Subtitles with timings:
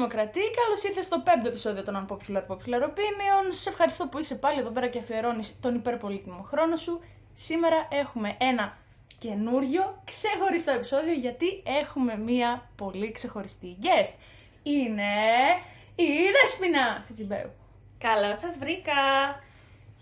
[0.00, 3.46] Αγαπημένη Δημοκρατή, καλώς ήρθες στο πέμπτο επεισόδιο των Unpopular Popular Opinion.
[3.50, 7.00] Σε ευχαριστώ που είσαι πάλι εδώ πέρα και αφιερώνεις τον υπερπολίτημο χρόνο σου.
[7.34, 8.76] Σήμερα έχουμε ένα
[9.18, 14.14] καινούριο ξεχωριστό επεισόδιο γιατί έχουμε μία πολύ ξεχωριστή guest.
[14.62, 15.12] Είναι
[15.94, 17.50] η Δέσποινα Τσιτσιμπέου.
[17.98, 19.00] Καλώς σας βρήκα!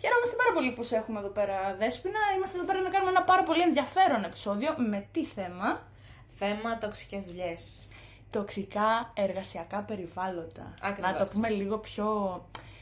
[0.00, 2.18] Χαίρομαστε πάρα πολύ που σε έχουμε εδώ πέρα, Δέσποινα.
[2.36, 4.74] Είμαστε εδώ πέρα να κάνουμε ένα πάρα πολύ ενδιαφέρον επεισόδιο.
[4.76, 5.86] Με τι θέμα;
[6.26, 7.88] Θέμα τοξικές δουλειές.
[8.30, 10.74] Τοξικά εργασιακά περιβάλλοντα.
[10.82, 11.10] Ακριβώς.
[11.12, 12.06] Να το πούμε λίγο πιο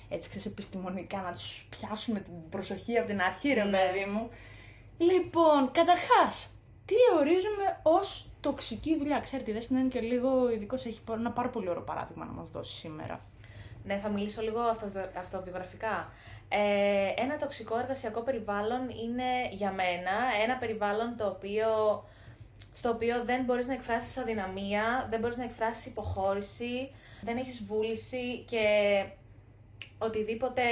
[0.09, 3.71] έτσι ξέρεις, επιστημονικά, να τους πιάσουμε την προσοχή από την αρχή, ρε Ναι.
[3.79, 4.29] παιδί μου.
[4.99, 6.51] Λοιπόν, καταρχάς,
[6.85, 11.49] τι ορίζουμε ως τοξική δουλειά; Ξέρετε, η Δέσποινα είναι και λίγο ειδικός, έχει ένα πάρα
[11.49, 13.21] πολύ ωραίο παράδειγμα να μας δώσει σήμερα.
[13.85, 16.09] Ναι, θα μιλήσω λίγο αυτοβιο- αυτοβιογραφικά.
[16.49, 20.13] Ε, ένα τοξικό εργασιακό περιβάλλον είναι για μένα
[20.45, 21.67] ένα περιβάλλον το οποίο,
[22.73, 26.91] στο οποίο δεν μπορείς να εκφράσεις αδυναμία, δεν μπορείς να εκφράσεις υποχώρηση,
[27.23, 28.67] δεν έχεις βούληση και
[29.99, 30.63] οτιδήποτε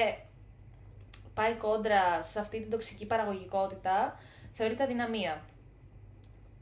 [1.35, 4.19] πάει κόντρα σε αυτή την τοξική παραγωγικότητα
[4.53, 5.45] θεωρείται αδυναμία.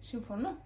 [0.00, 0.56] Συμφωνώ.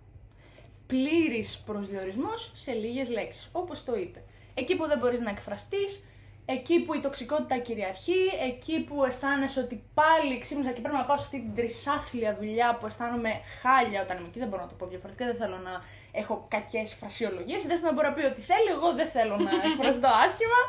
[0.87, 4.23] Πλήρης προσδιορισμός σε λίγες λέξεις, όπως το είπε.
[4.55, 6.05] Εκεί που δεν μπορείς να εκφραστείς,
[6.47, 11.17] εκεί που η τοξικότητα κυριαρχεί, εκεί που αισθάνεσαι ότι πάλι ξύπνησα και πρέπει να πάω
[11.17, 14.75] σε αυτή την τρισάθλια δουλειά που αισθάνομαι χάλια όταν είμαι εκεί, δεν μπορώ να το
[14.75, 18.69] πω διαφορετικά, δεν θέλω να έχω κακές φρασιολογίες, η Δέσποινα μπορεί να πει ότι θέλει,
[18.77, 20.61] εγώ δεν θέλω να εκφραστώ άσχημα.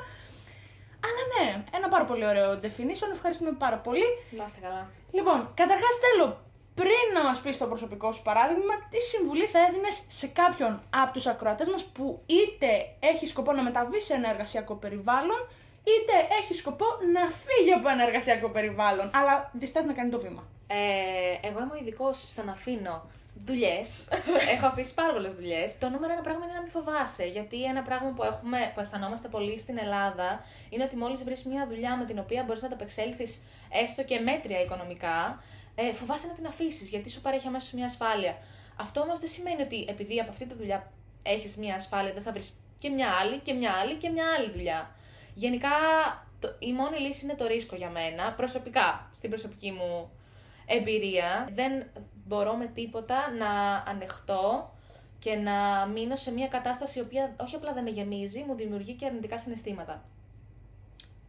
[1.05, 4.08] Αλλά ναι, ένα πάρα πολύ ωραίο definition, ευχαριστούμε πάρα πολύ.
[4.30, 4.89] Να είστε καλά.
[5.11, 6.28] Λοιπόν, καταρχάς θέλω
[6.80, 11.14] πριν να μας πεις το προσωπικό σου παράδειγμα, τι συμβουλή θα έδινες σε κάποιον από
[11.14, 15.48] τους ακροατές μας που είτε έχει σκοπό να μεταβεί σε ένα εργασιακό περιβάλλον,
[15.92, 20.43] είτε έχει σκοπό να φύγει από ένα εργασιακό περιβάλλον, αλλά διστάζει να κάνει το βήμα.
[20.67, 23.05] Ε, εγώ είμαι ο ειδικός στο να αφήνω
[23.45, 24.08] δουλειές.
[24.53, 25.77] Έχω αφήσει πάρα πολλές δουλειές.
[25.77, 27.25] Το νούμερο ένα πράγμα είναι να μην φοβάσαι.
[27.25, 31.67] Γιατί ένα πράγμα που, έχουμε, που αισθανόμαστε πολύ στην Ελλάδα είναι ότι μόλις βρεις μια
[31.67, 33.42] δουλειά με την οποία μπορείς να ανταπεξέλθεις
[33.83, 35.43] έστω και μέτρια οικονομικά,
[35.75, 38.37] ε, φοβάσαι να την αφήσεις γιατί σου παρέχει αμέσως μια ασφάλεια.
[38.75, 40.92] Αυτό όμως δεν σημαίνει ότι επειδή από αυτή τη δουλειά
[41.23, 44.52] έχεις μια ασφάλεια, δεν θα βρεις και μια άλλη και μια άλλη και μια άλλη
[44.52, 44.92] δουλειά.
[45.37, 45.70] Γενικά,
[46.39, 50.11] το, η μόνη λύση είναι το ρίσκο για μένα, προσωπικά, στην προσωπική μου
[50.65, 51.48] εμπειρία.
[51.52, 51.83] Δεν
[52.25, 53.49] μπορώ με τίποτα να
[53.92, 54.73] ανεχτώ
[55.20, 58.93] και να μείνω σε μια κατάσταση η οποία όχι απλά δεν με γεμίζει, μου δημιουργεί
[58.93, 60.03] και αρνητικά συναισθήματα.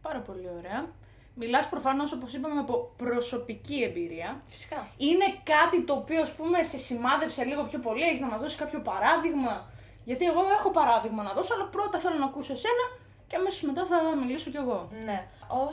[0.01, 0.87] Πάρα πολύ ωραία.
[1.35, 4.41] Μιλάς προφανώς, όπως είπαμε, από προσωπική εμπειρία.
[4.45, 4.87] Φυσικά.
[4.97, 8.57] Είναι κάτι το οποίο, ας πούμε, σε σημάδεψε λίγο πιο πολύ, έχεις να μας δώσεις
[8.57, 9.69] κάποιο παράδειγμα;
[10.03, 12.98] Γιατί εγώ έχω παράδειγμα να δώσω, αλλά πρώτα θέλω να ακούσω εσένα
[13.29, 14.89] και αμέσως μετά θα μιλήσω κι εγώ.
[15.05, 15.27] Ναι.
[15.47, 15.69] Ω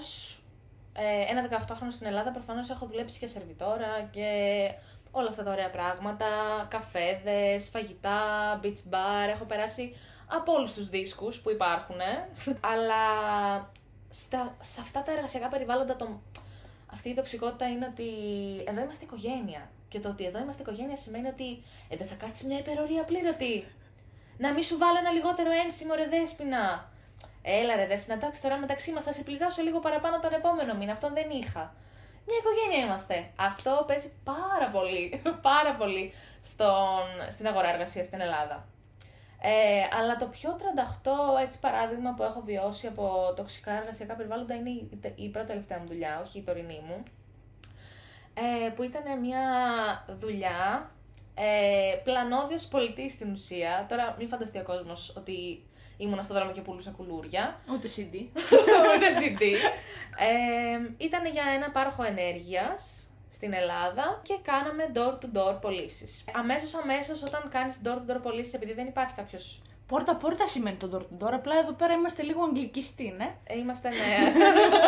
[0.92, 4.28] ε, ένα 18χρονο στην Ελλάδα, προφανώς έχω δουλέψει και σερβιτόρα και
[5.10, 6.26] όλα αυτά τα ωραία πράγματα.
[6.68, 8.20] Καφέδες, φαγητά,
[8.62, 9.28] beach bar.
[9.28, 9.96] Έχω περάσει
[10.26, 12.00] από όλους τους δίσκους που υπάρχουν.
[12.60, 13.04] Αλλά
[14.08, 16.20] στα, σε αυτά τα εργασιακά περιβάλλοντα, το,
[16.86, 18.08] αυτή η τοξικότητα είναι ότι
[18.66, 19.70] εδώ είμαστε οικογένεια.
[19.88, 23.66] Και το ότι εδώ είμαστε οικογένεια σημαίνει ότι ε, δεν θα κάτσει μια υπερορία πλήρωτη.
[24.38, 26.94] Να μην σου βάλω ένα λιγότερο ένσημο ρε δέσποινα.
[27.48, 30.92] Έλα ρε δέσποινα, εντάξει τώρα μεταξύ μας θα σε πληρώσω λίγο παραπάνω τον επόμενο μήνα.
[30.92, 31.74] Αυτό δεν είχα.
[32.26, 33.30] Μια οικογένεια είμαστε.
[33.36, 36.12] Αυτό παίζει πάρα πολύ, πάρα πολύ
[36.42, 38.68] στον, στην αγορά εργασίας στην Ελλάδα.
[39.40, 40.56] Ε, αλλά το πιο
[41.02, 45.78] 38 έτσι, παράδειγμα που έχω βιώσει από τοξικά εργασιακά περιβάλλοντα είναι η, η πρώτη τελευταία
[45.78, 47.02] μου δουλειά, όχι η τωρινή μου.
[48.34, 49.40] Ε, που ήταν μια
[50.08, 50.90] δουλειά
[51.34, 53.86] ε, πλανόδιος πολιτής στην ουσία.
[53.88, 55.65] Τώρα μην φανταστεί ο κόσμος ότι
[55.96, 57.60] ήμουνα στο δρόμο και πουλούσα κουλούρια.
[57.72, 58.14] Ούτε CD.
[58.94, 59.42] Ούτε CD.
[60.18, 66.24] Ε, ήταν για ένα πάροχο ενέργειας στην Ελλάδα και κάναμε door-to-door πωλήσεις.
[66.34, 71.00] Αμέσως αμέσως όταν κάνεις door-to-door πωλήσεις, επειδή δεν υπάρχει κάποιος Πόρτα πόρτα σημαίνει το door
[71.00, 71.32] to door.
[71.32, 73.96] Απλά εδώ πέρα είμαστε λίγο αγγλικιστοί, ναι; Ε, Είμαστε ναι.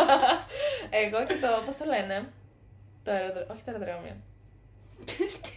[1.02, 1.48] Εγώ και το.
[1.66, 2.32] Πώς το λένε;
[3.04, 3.46] Το αεροδρόμιο.
[3.52, 4.16] Όχι το αεροδρόμιο.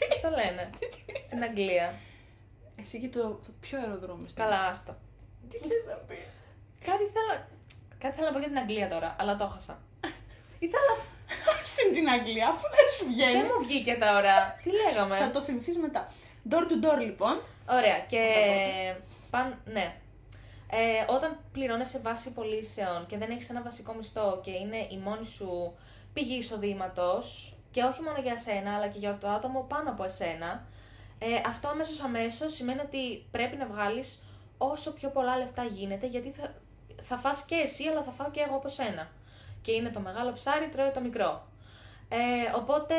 [0.09, 0.69] Πώς το λένε;
[1.25, 1.93] Στην Αγγλία.
[2.79, 4.25] Εσύ και το, το πιο αεροδρόμιο.
[4.29, 4.95] στην- Καλά, άστο.
[5.51, 6.31] Τι θες να πεις;
[6.87, 7.33] Κάτι θέλω.
[8.01, 9.81] Κάτι θέλω να πω για την Αγγλία τώρα, αλλά το έχασα.
[10.59, 10.93] Ήθελα
[11.71, 13.31] στην την Αγγλία, αφού δεν σου βγαίνει.
[13.31, 14.35] Δεν μου βγήκε τώρα.
[14.63, 15.29] Τι Θα λέγαμε.
[15.33, 16.11] το θυμηθείς μετά.
[16.49, 17.41] Door to door λοιπόν.
[17.69, 18.23] Ωραία, και.
[19.29, 19.61] Παν...
[19.65, 19.95] Ναι.
[20.73, 25.25] Ε, όταν πληρώνεσαι βάση πωλήσεων και δεν έχεις ένα βασικό μισθό και είναι η μόνη
[25.25, 25.77] σου
[26.13, 30.65] πηγή εισοδήματος, και όχι μόνο για σένα, αλλά και για το άτομο πάνω από εσένα,
[31.19, 34.23] ε, αυτό αμέσως αμέσως σημαίνει ότι πρέπει να βγάλεις
[34.69, 36.53] όσο πιο πολλά λεφτά γίνεται, γιατί θα,
[37.01, 39.07] θα φας και εσύ, αλλά θα φάω και εγώ από σένα.
[39.61, 41.49] Και είναι το μεγάλο ψάρι, τρώει το μικρό.
[42.13, 42.95] Ε, οπότε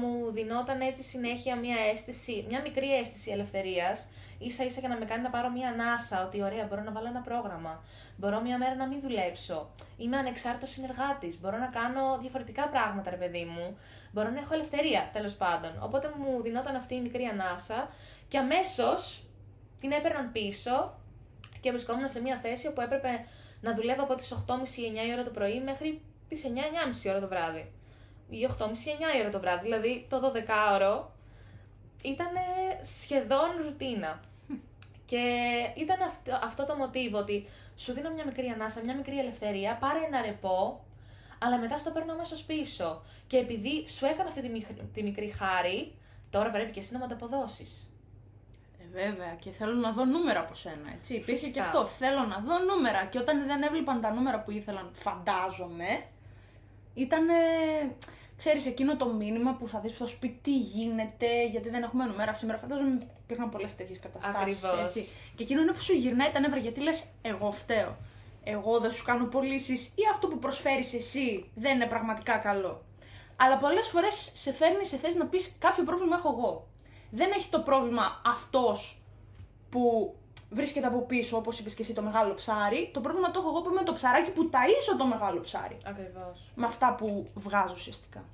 [0.00, 4.08] μου δινόταν έτσι συνέχεια μια αίσθηση, μια μικρή αίσθηση ελευθερίας,
[4.38, 7.06] ίσα ίσα για να με κάνει να πάρω μια ανάσα, ότι ωραία μπορώ να βάλω
[7.08, 7.82] ένα πρόγραμμα,
[8.16, 13.16] μπορώ μια μέρα να μην δουλέψω, είμαι ανεξάρτητος συνεργάτης, μπορώ να κάνω διαφορετικά πράγματα ρε
[13.16, 13.76] παιδί μου,
[14.12, 15.70] μπορώ να έχω ελευθερία τέλος πάντων.
[15.80, 17.88] Οπότε μου δινόταν αυτή η μικρή ανάσα
[18.28, 19.24] και αμέσως
[19.80, 20.94] την έπαιρναν πίσω
[21.60, 23.24] και βρισκόμουν σε μια θέση όπου έπρεπε
[23.60, 26.44] να δουλεύω από τις 8.30-9 η ώρα το πρωί μέχρι τις
[27.04, 27.72] 9-9.30 ώρα το βράδυ
[28.28, 28.66] ή 8.30-9
[29.16, 29.62] η ώρα το βράδυ.
[29.62, 31.02] Δηλαδή το 12ωρο
[32.02, 32.28] ήταν
[32.82, 34.20] σχεδόν ρουτίνα.
[35.06, 35.22] Και
[35.76, 39.98] ήταν αυτό, αυτό το μοτίβο ότι σου δίνω μια μικρή ανάσα, μια μικρή ελευθερία, πάρε
[40.06, 40.84] ένα ρεπό,
[41.38, 43.02] αλλά μετά στο παίρνω αμέσως πίσω.
[43.26, 45.94] Και επειδή σου έκανα αυτή τη, μικρή, τη μικρή χάρη,
[46.30, 47.93] τώρα πρέπει και εσύ να μου ανταποδώσεις.
[48.94, 50.92] Ε, βέβαια, και θέλω να δω νούμερα από σένα.
[50.98, 51.14] Έτσι.
[51.14, 51.86] Υπήρχε και αυτό.
[51.86, 53.04] Θέλω να δω νούμερα.
[53.04, 56.02] Και όταν δεν έβλεπαν τα νούμερα που ήθελαν, φαντάζομαι,
[56.94, 57.26] ήταν
[58.36, 61.82] ξέρεις εκείνο το μήνυμα που θα δεις που θα σου πει τι γίνεται, γιατί δεν
[61.82, 62.58] έχουμε νούμερα σήμερα.
[62.58, 64.64] Φαντάζομαι υπήρχαν πολλές τέτοιες καταστάσεις.
[64.64, 64.94] Ακριβώς.
[65.34, 67.96] Και εκείνο είναι που σου γυρνάει τα νεύρα γιατί λες: Εγώ φταίω.
[68.44, 72.84] Εγώ δεν σου κάνω πωλήσεις ή αυτό που προσφέρεις εσύ δεν είναι πραγματικά καλό.
[73.36, 76.66] Αλλά πολλές φορές σε φέρνει σε θέση να πεις: Κάποιο πρόβλημα έχω εγώ.
[77.14, 79.02] Δεν έχει το πρόβλημα αυτός
[79.70, 80.14] που
[80.50, 82.90] βρίσκεται από πίσω, όπως είπες και εσύ, το μεγάλο ψάρι.
[82.92, 85.76] Το πρόβλημα το έχω εγώ που είμαι το ψαράκι που ταΐσω το μεγάλο ψάρι.
[85.86, 86.52] Ακριβώς.
[86.54, 88.24] Με αυτά που βγάζω ουσιαστικά.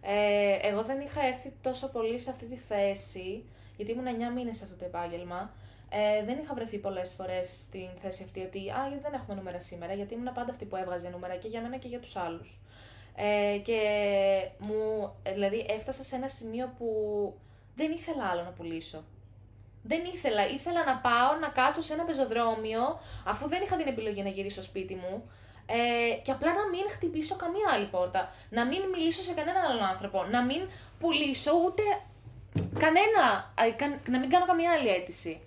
[0.00, 3.44] Ε, εγώ δεν είχα έρθει τόσο πολύ σε αυτή τη θέση,
[3.76, 5.50] γιατί ήμουν 9 μήνες σε αυτό το επάγγελμα.
[5.88, 9.60] Ε, δεν είχα βρεθεί πολλές φορές στην θέση αυτή ότι Α, γιατί δεν έχουμε νούμερα
[9.60, 12.60] σήμερα, γιατί ήμουν πάντα αυτή που έβγαζε νούμερα και για μένα και για τους άλλους.
[13.14, 13.80] Ε, και
[14.58, 16.86] μου, δηλαδή, έφτασα σε ένα σημείο που
[17.74, 19.04] δεν ήθελα άλλο να πουλήσω.
[19.82, 20.46] Δεν ήθελα.
[20.48, 24.62] Ήθελα να πάω να κάτσω σε ένα πεζοδρόμιο, αφού δεν είχα την επιλογή να γυρίσω
[24.62, 25.30] στο σπίτι μου,
[25.66, 28.30] ε, και απλά να μην χτυπήσω καμία άλλη πόρτα.
[28.50, 30.24] Να μην μιλήσω σε κανέναν άλλον άνθρωπο.
[30.30, 31.82] Να μην πουλήσω ούτε
[32.78, 33.54] κανένα.
[34.08, 35.40] Να μην κάνω καμία άλλη αίτηση.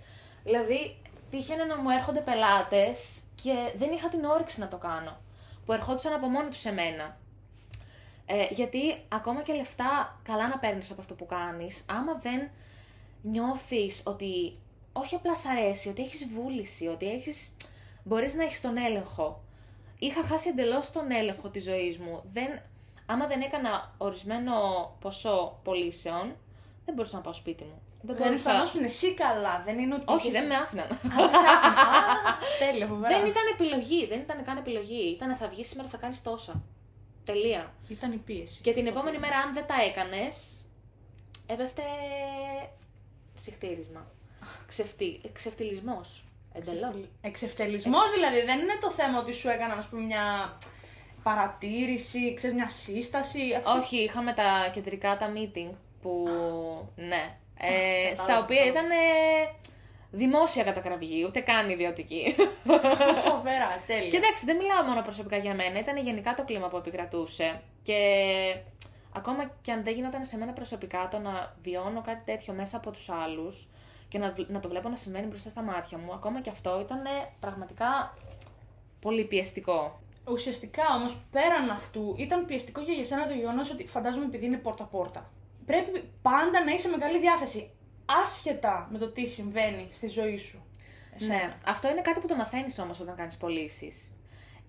[0.44, 5.18] Δηλαδή, τύχαινε να μου έρχονται πελάτες και δεν είχα την όρεξη να το κάνω.
[5.66, 7.18] Που ερχόντουσαν από μόνοι τους σε μένα.
[8.26, 12.50] Ε, γιατί ακόμα και λεφτά καλά να παίρνεις από αυτό που κάνεις, άμα δεν
[13.22, 14.58] νιώθεις ότι
[14.94, 17.56] όχι απλά σ' αρέσει, ότι έχεις βούληση, ότι έχεις,
[18.04, 19.44] μπορείς να έχεις τον έλεγχο.
[20.00, 22.24] Είχα χάσει εντελώς τον έλεγχο της ζωής μου.
[22.32, 22.62] Δεν,
[23.06, 24.52] άμα δεν έκανα ορισμένο
[25.00, 26.36] ποσό πωλήσεων,
[26.86, 27.82] δεν μπορούσα να πάω σπίτι μου.
[28.02, 30.04] Δεν μπορούσα να δώσουν εσύ καλά, δεν είναι ότι.
[30.08, 30.88] Όχι, δεν με άφηναν.
[32.60, 35.12] Τέλεια, Δεν ήταν επιλογή, δεν ήταν καν επιλογή.
[35.12, 36.64] Ήταν θα βγεις σήμερα, θα κάνεις τόσα.
[37.26, 37.74] Τελεία.
[37.88, 38.62] Ήταν η πίεση.
[38.62, 40.64] Και την επόμενη μέρα, αν δεν τα έκανες,
[41.48, 41.82] έπεφτε
[43.34, 44.12] συχτήρισμα.
[44.68, 45.22] Ξεφτι...
[45.34, 46.02] Ξεφτυλισμό.
[46.54, 47.08] Εντελώ.
[47.22, 48.42] Εξευτελισμός δηλαδή.
[48.42, 50.58] Δεν είναι το θέμα ότι σου έκαναν, ας πούμε, μια
[51.24, 53.54] παρατήρηση, ξέρεις, μια σύσταση.
[53.58, 53.72] Αυτό...
[53.72, 55.70] Όχι, είχαμε τα κεντρικά τα meeting
[56.02, 56.28] που.
[56.96, 57.38] ναι.
[57.60, 58.86] Ε, στα οποία ήταν
[60.16, 62.36] δημόσια κατακραυγή, ούτε καν ιδιωτική.
[63.26, 64.08] Φοβερά, τέλεια.
[64.08, 67.62] Και εντάξει, δεν μιλάω μόνο προσωπικά για μένα, ήταν γενικά το κλίμα που επικρατούσε.
[67.84, 68.00] Και
[69.14, 72.92] ακόμα και αν δεν γινόταν σε μένα προσωπικά το να βιώνω κάτι τέτοιο μέσα από
[72.92, 73.70] τους άλλους
[74.08, 77.02] και να, να το βλέπω να συμβαίνει μπροστά στα μάτια μου, ακόμα και αυτό ήταν
[77.40, 78.18] πραγματικά
[79.00, 80.00] πολύ πιεστικό.
[80.28, 85.30] Ουσιαστικά όμως πέραν αυτού ήταν πιεστικό για εσένα το γεγονός ότι φαντάζομαι επειδή είναι πόρτα-πόρτα.
[85.66, 87.75] Πρέπει πάντα να είσαι με καλή διάθεση.
[88.06, 90.66] Άσχετα με το τι συμβαίνει στη ζωή σου.
[91.20, 94.12] Ναι, αυτό είναι κάτι που το μαθαίνεις όμως όταν κάνεις πωλήσεις.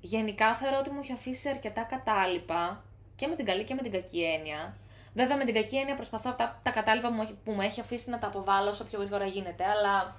[0.00, 2.85] Γενικά θεωρώ ότι μου έχει αφήσει αρκετά κατάλοιπα
[3.16, 4.76] και με την καλή και με την κακή έννοια.
[5.14, 7.81] Βέβαια, με την κακή έννοια προσπαθώ αυτά τα κατάλοιπα που μου, έχει, που μου έχει
[7.81, 10.16] αφήσει να τα αποβάλω όσο πιο γρήγορα γίνεται, αλλά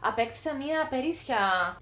[0.00, 1.38] απέκτησα μία περίσσια.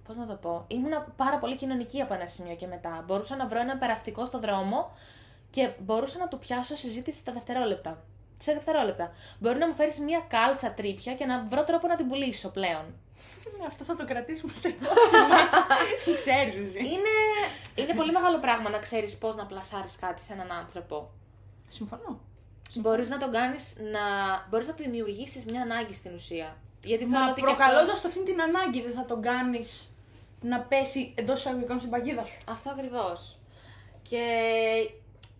[0.06, 0.64] Πώς να το πω.
[0.68, 3.04] Ήμουνα πάρα πολύ κοινωνική από ένα σημείο και μετά.
[3.06, 4.90] Μπορούσα να βρω ένα περαστικό στο δρόμο
[5.50, 8.02] και μπορούσα να του πιάσω συζήτηση στα δευτερόλεπτα.
[8.42, 9.12] Σε δευτερόλεπτα.
[9.38, 12.84] Μπορεί να μου φέρεις μία κάλτσα τρίπια και να βρω τρόπο να την πουλήσω πλέον.
[13.58, 15.16] Ναι, αυτό θα το κρατήσουμε στην υπόψη
[16.20, 16.78] Ξέρεις εσύ.
[16.78, 17.14] Είναι,
[17.74, 21.10] είναι πολύ μεγάλο πράγμα να ξέρεις πώς να πλασάρεις κάτι σε έναν άνθρωπο.
[21.68, 22.20] Συμφωνώ.
[22.74, 24.00] Μπορείς να τον κάνεις να...
[24.50, 26.56] Μπορείς να του δημιουργήσεις μια ανάγκη στην ουσία.
[26.84, 28.08] Γιατί Μα προκαλώντας αυτό...
[28.08, 29.94] αυτή την ανάγκη δεν θα τον κάνεις
[30.40, 32.38] να πέσει εντός εισαγωγικών στην παγίδα σου.
[32.48, 33.38] Αυτό ακριβώς.
[34.02, 34.24] Και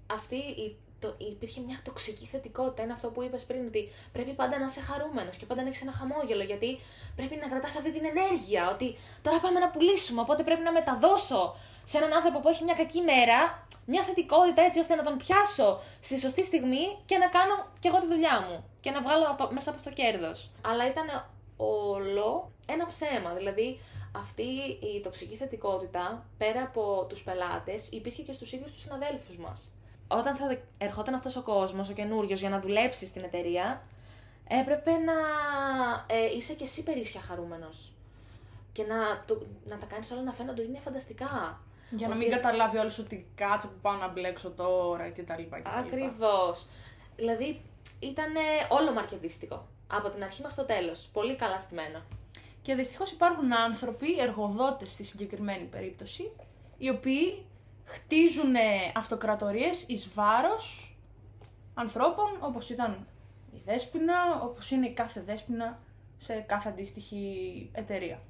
[0.06, 2.82] αυτή η το, υπήρχε μια τοξική θετικότητα.
[2.82, 5.82] Είναι αυτό που είπες πριν, ότι πρέπει πάντα να είσαι χαρούμενος και πάντα να έχεις
[5.82, 6.42] ένα χαμόγελο.
[6.42, 6.78] Γιατί
[7.16, 8.70] πρέπει να κρατάς αυτή την ενέργεια.
[8.70, 12.74] Ότι τώρα πάμε να πουλήσουμε, οπότε πρέπει να μεταδώσω σε έναν άνθρωπο που έχει μια
[12.74, 17.66] κακή μέρα μια θετικότητα έτσι ώστε να τον πιάσω στη σωστή στιγμή και να κάνω
[17.80, 20.50] κι εγώ τη δουλειά μου και να βγάλω από- μέσα από αυτό κέρδος.
[20.64, 21.06] Αλλά ήταν
[21.56, 23.34] όλο ένα ψέμα.
[23.34, 23.80] Δηλαδή,
[24.16, 24.42] αυτή
[24.94, 29.72] η τοξική θετικότητα, πέρα από τους πελάτες, υπήρχε και στους ίδιους τους συναδέλφους μας.
[30.12, 33.82] Όταν θα δε- ερχόταν αυτός ο κόσμος, ο καινούριος για να δουλέψει στην εταιρεία,
[34.48, 35.12] έπρεπε να
[36.06, 37.92] ε, είσαι και εσύ περίσσια χαρούμενος.
[38.72, 41.60] Και να, το, να τα κάνεις όλα να φαίνονται ότι είναι φανταστικά.
[41.90, 45.42] Για να Ότι- μην καταλάβει όλος ότι κάτσε που πάω να μπλέξω τώρα κτλ.
[45.78, 46.66] Ακριβώς.
[47.16, 47.60] Δηλαδή,
[47.98, 48.32] ήταν
[48.68, 49.66] όλο μαρκετίστικο.
[49.92, 51.08] Από την αρχή μέχρι το τέλος.
[51.12, 52.02] Πολύ καλά στημένο.
[52.62, 56.30] Και δυστυχώς υπάρχουν άνθρωποι, εργοδότες στη συγκεκριμένη περίπτωση,
[56.78, 57.44] οι οποίοι
[57.90, 58.54] χτίζουν
[58.94, 60.96] αυτοκρατορίες εις βάρος
[61.74, 63.06] ανθρώπων όπως ήταν
[63.52, 65.78] η Δέσποινα, όπως είναι η κάθε Δέσποινα
[66.16, 68.20] σε κάθε αντίστοιχη εταιρεία.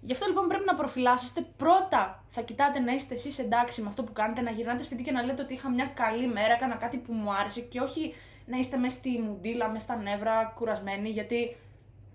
[0.00, 1.46] Γι' αυτό λοιπόν πρέπει να προφυλάσσεστε.
[1.56, 5.12] Πρώτα θα κοιτάτε να είστε εσείς εντάξει με αυτό που κάνετε, να γυρνάτε σπίτι και
[5.12, 8.14] να λέτε ότι είχα μια καλή μέρα, έκανα κάτι που μου άρεσε και όχι
[8.46, 11.56] να είστε μέσα στη μουντίλα, μέσα στα νεύρα, κουρασμένοι, γιατί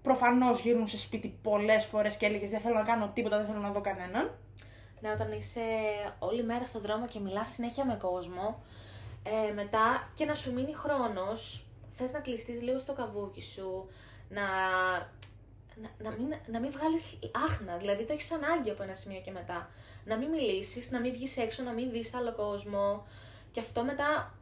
[0.01, 3.71] προφανώς γύρνουσε σπίτι πολλές φορές και έλεγες Δεν θέλω να κάνω τίποτα, δεν θέλω να
[3.71, 4.31] δω κανέναν.
[5.01, 5.61] Ναι, όταν είσαι
[6.19, 8.63] όλη μέρα στον δρόμο και μιλάς συνέχεια με κόσμο,
[9.23, 13.89] ε, μετά και να σου μείνει χρόνος, θες να κλειστείς λίγο στο καβούκι σου,
[14.29, 14.41] να,
[15.81, 19.31] να, να, μην, να μην βγάλεις άχνα, δηλαδή το έχεις ανάγκη από ένα σημείο και
[19.31, 19.69] μετά.
[20.05, 23.05] Να μην μιλήσεις, να μην βγεις έξω, να μην δεις άλλο κόσμο.
[23.51, 24.37] Και αυτό μετά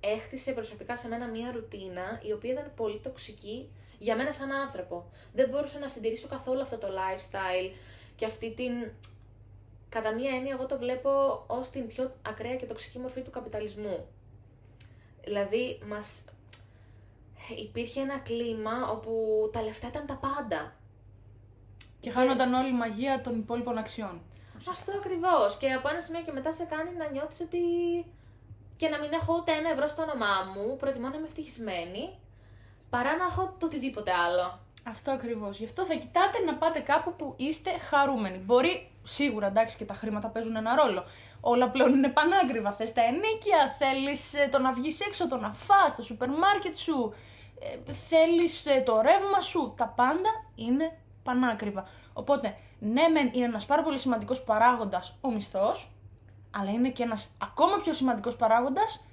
[0.00, 5.10] έχτισε προσωπικά σε μένα μία ρουτίνα η οποία ήταν πολύ τοξική για μένα σαν άνθρωπο.
[5.32, 7.76] Δεν μπορούσα να συντηρήσω καθόλου αυτό το lifestyle
[8.16, 8.72] και αυτή την
[9.88, 14.06] κατά μία έννοια εγώ το βλέπω ως την πιο ακραία και τοξική μορφή του καπιταλισμού.
[15.24, 16.24] Δηλαδή, μας
[17.56, 19.12] υπήρχε ένα κλίμα όπου
[19.52, 20.76] τα λεφτά ήταν τα πάντα.
[22.00, 24.20] Και χάνονταν όλη η μαγεία των υπόλοιπων αξιών.
[24.68, 25.56] Αυτό ακριβώς.
[25.56, 27.58] Και από ένα σημείο και μετά σε κάνει να νιώθεις ότι
[28.76, 32.18] και να μην έχω ούτε ένα ευρώ στο όνομά μου, προτιμώ να είμαι ευτυχισμένη,
[32.90, 34.58] παρά να έχω το οτιδήποτε άλλο.
[34.88, 35.58] Αυτό ακριβώς.
[35.58, 38.38] Γι' αυτό θα κοιτάτε να πάτε κάπου που είστε χαρούμενοι.
[38.38, 41.04] Μπορεί σίγουρα εντάξει και τα χρήματα παίζουν ένα ρόλο.
[41.40, 42.72] Όλα πλέον είναι πανάκριβα.
[42.72, 47.14] Θες τα ενίκεια, θέλεις το να βγεις έξω, το να φας, το σούπερ μάρκετ σου,
[47.60, 49.74] ε, θέλεις το ρεύμα σου.
[49.76, 51.88] Τα πάντα είναι πανάκριβα.
[52.12, 55.92] Οπότε, ναι, μεν είναι ένας πάρα πολύ σημαντικός παράγοντας ο μισθός,
[56.50, 59.06] αλλά είναι και ένας ακόμα πιο σημαντικός παράγοντας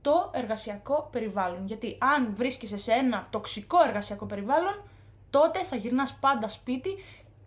[0.00, 1.66] το εργασιακό περιβάλλον.
[1.66, 4.82] Γιατί αν βρίσκεσαι σε ένα τοξικό εργασιακό περιβάλλον,
[5.30, 6.90] τότε θα γυρνάς πάντα σπίτι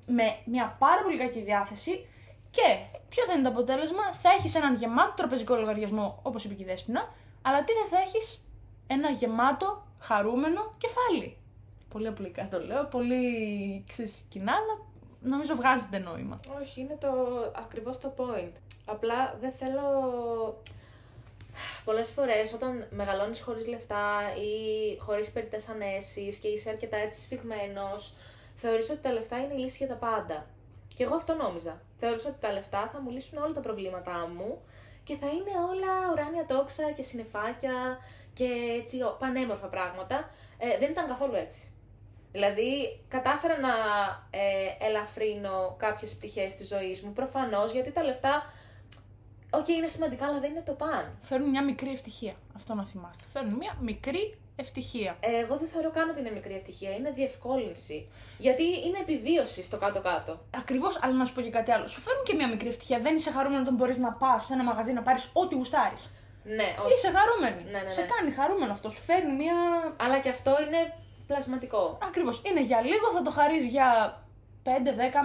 [0.09, 2.07] με μια πάρα πολύ κακή διάθεση
[2.51, 2.77] και
[3.09, 6.65] ποιο θα είναι το αποτέλεσμα, θα έχεις έναν γεμάτο τραπεζικό λογαριασμό, όπως είπε και η
[6.65, 8.47] Δέσποινα, αλλά τι δεν θα έχεις,
[8.87, 11.37] ένα γεμάτο, χαρούμενο κεφάλι.
[11.89, 13.23] Πολύ απλικά το λέω, πολύ
[13.87, 14.85] ξεσκινά, αλλά
[15.21, 16.39] νομίζω βγάζεται νόημα.
[16.61, 17.09] Όχι, είναι το
[17.55, 18.53] ακριβώς το point.
[18.87, 19.81] Απλά δεν θέλω...
[21.85, 28.15] Πολλές φορές όταν μεγαλώνεις χωρίς λεφτά ή χωρίς περιττές ανέσεις και είσαι αρκετά έτσι σφιγμένος,
[28.59, 30.45] θεωρείς ότι τα λεφτά είναι η λύση για τα πάντα.
[30.95, 31.81] Και εγώ αυτό νόμιζα.
[31.97, 34.61] Θεωρούσα ότι τα λεφτά θα μου λύσουν όλα τα προβλήματά μου
[35.03, 37.97] και θα είναι όλα ουράνια τόξα και συννεφάκια
[38.33, 38.47] και
[38.81, 40.29] έτσι ο- πανέμορφα πράγματα.
[40.57, 41.71] Ε, δεν ήταν καθόλου έτσι.
[42.31, 43.69] Δηλαδή, κατάφερα να
[44.29, 48.53] ε, ελαφρύνω κάποιες πτυχές της ζωής μου, προφανώς, γιατί τα λεφτά,
[49.51, 51.17] οκ, είναι σημαντικά, αλλά δεν είναι το παν.
[51.21, 53.23] Φέρνουν μια μικρή ευτυχία, αυτό να θυμάστε.
[53.33, 55.17] Φέρνουν μια μικρή ευτυχία.
[55.19, 58.09] Ε, εγώ δεν θεωρώ καν ότι είναι μικρή ευτυχία, είναι διευκόλυνση.
[58.37, 60.39] Γιατί είναι επιβίωση στο κάτω-κάτω.
[60.57, 61.87] Ακριβώς, αλλά να σου πω και κάτι άλλο.
[61.87, 62.99] Σου φέρνουν και μια μικρή ευτυχία.
[62.99, 66.09] Δεν είσαι χαρούμενος όταν μπορείς να πας σε ένα μαγαζί να πάρεις ό,τι γουστάρεις.
[66.43, 66.93] Ναι, όχι.
[66.93, 67.71] Είσαι χαρούμενη.
[67.71, 68.07] Ναι, ναι, Σε ναι.
[68.07, 68.89] κάνει χαρούμενο αυτό.
[68.89, 69.55] Σου φέρνει μια.
[70.03, 70.93] Αλλά και αυτό είναι
[71.27, 71.97] πλασματικό.
[72.03, 72.41] Ακριβώς.
[72.45, 73.87] Είναι για λίγο, θα το χαρείς για
[74.63, 74.69] 5-10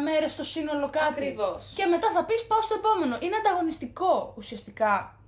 [0.04, 1.06] μέρες στο σύνολο κάτι.
[1.12, 1.72] Ακριβώς.
[1.76, 3.16] Και μετά θα πεις πάω στο επόμενο.
[3.20, 5.18] Είναι ανταγωνιστικό ουσιαστικά.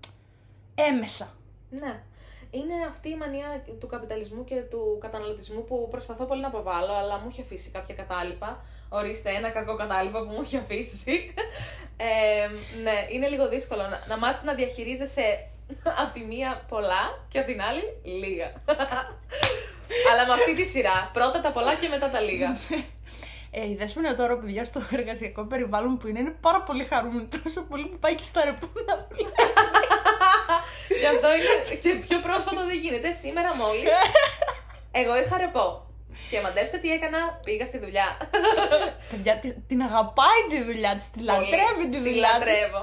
[0.74, 1.34] Έμεσα.
[1.70, 2.02] Ναι.
[2.50, 7.18] Είναι αυτή η μανία του καπιταλισμού και του καταναλωτισμού που προσπαθώ πολύ να αποβάλω, αλλά
[7.18, 8.64] μου έχει αφήσει κάποια κατάλοιπα.
[8.88, 11.14] Ορίστε, ένα κακό κατάλοιπα που μου έχει αφήσει.
[11.98, 12.48] Ε,
[12.82, 15.48] ναι, είναι λίγο δύσκολο να, να μάθεις να διαχειρίζεσαι
[16.02, 18.52] από τη μία πολλά και από την άλλη λίγα.
[20.10, 21.10] αλλά με αυτή τη σειρά.
[21.12, 22.56] Πρώτα τα πολλά και μετά τα λίγα.
[23.58, 27.28] Ε, η Δέσποινα τώρα, παιδιά, στο εργασιακό περιβάλλον που είναι, είναι πάρα πολύ χαρούμενη.
[27.42, 29.06] Τόσο πολύ που πάει και στα ρεπούνα.
[31.00, 33.10] Γι' αυτό είναι και πιο πρόσφατο δεν γίνεται.
[33.10, 33.88] Σήμερα μόλις
[34.90, 35.85] εγώ είχα ρεπό.
[36.30, 38.08] Και μαντέψτε τι έκανα, πήγα στη δουλειά.
[39.10, 42.22] Παιδιά, τη- την αγαπάει τη δουλειά της, τη λατρεύει τη Τη δουλειά της.
[42.32, 42.82] λατρεύω.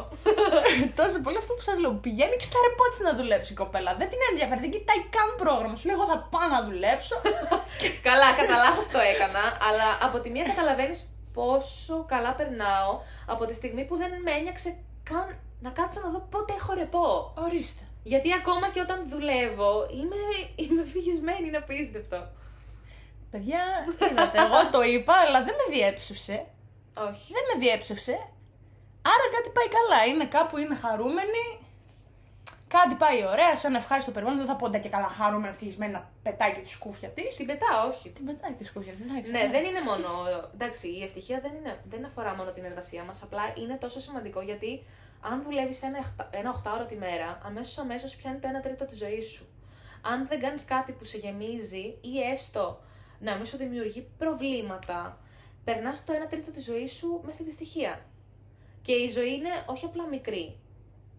[1.02, 1.92] Τόσο πολύ αυτό που σας λέω.
[2.06, 3.92] Πηγαίνει και στα ρεπό της να δουλέψει η κοπέλα.
[4.00, 5.76] Δεν την ενδιαφέρει, δεν κοιτάει καν πρόγραμμα.
[5.80, 7.16] Σου λέει: Εγώ θα πάω να δουλέψω.
[8.08, 11.00] Καλά, κατά λάθος το έκανα, αλλά από τη μία καταλαβαίνεις
[11.38, 12.92] πόσο καλά περνάω
[13.34, 14.70] από τη στιγμή που δεν με ένιωξε
[15.10, 15.28] καν
[15.66, 17.34] να κάτσω να δω πότε έχω ρεπό.
[17.46, 17.84] Ορίστε.
[18.12, 20.16] Γιατί ακόμα και όταν δουλεύω είμαι,
[20.56, 22.20] είμαι ευτυχισμένη, είναι απίστευτο.
[23.34, 23.64] Παιδιά,
[24.12, 26.38] είδατε, εγώ το είπα, αλλά δεν με διέψευσε.
[27.08, 27.28] Όχι.
[27.36, 28.12] Δεν με διέψευσε.
[29.12, 30.00] Άρα κάτι πάει καλά.
[30.06, 31.44] Είναι κάπου, είναι χαρούμενη.
[32.68, 34.40] Κάτι πάει ωραία, σαν ευχάριστο περιβάλλον.
[34.40, 37.36] Δεν θα πω ντα και καλά χαρούμενη, ευτυχισμένη να πετάει και τη σκούφια της.
[37.36, 38.10] Την πετάω, όχι.
[38.10, 39.32] Την πετάει τη σκούφια της, εντάξει.
[39.32, 40.08] Ναι, δεν είναι μόνο.
[40.54, 43.24] Εντάξει, η ευτυχία δεν, είναι, δεν αφορά μόνο την εργασία μας.
[43.24, 44.84] Απλά είναι τόσο σημαντικό γιατί
[45.22, 48.98] αν δουλεύεις ένα, οχτα- ένα οχτάωρο τη μέρα, αμέσως αμέσως πιάνει το 1 τρίτο της
[48.98, 49.46] ζωής σου.
[50.02, 52.80] Αν δεν κάνεις κάτι που σε γεμίζει ή έστω
[53.24, 55.18] να μην σου δημιουργεί προβλήματα,
[55.64, 58.06] περνάς το 1 τρίτο της ζωής σου με στη δυστυχία.
[58.82, 60.58] Και η ζωή είναι όχι απλά μικρή.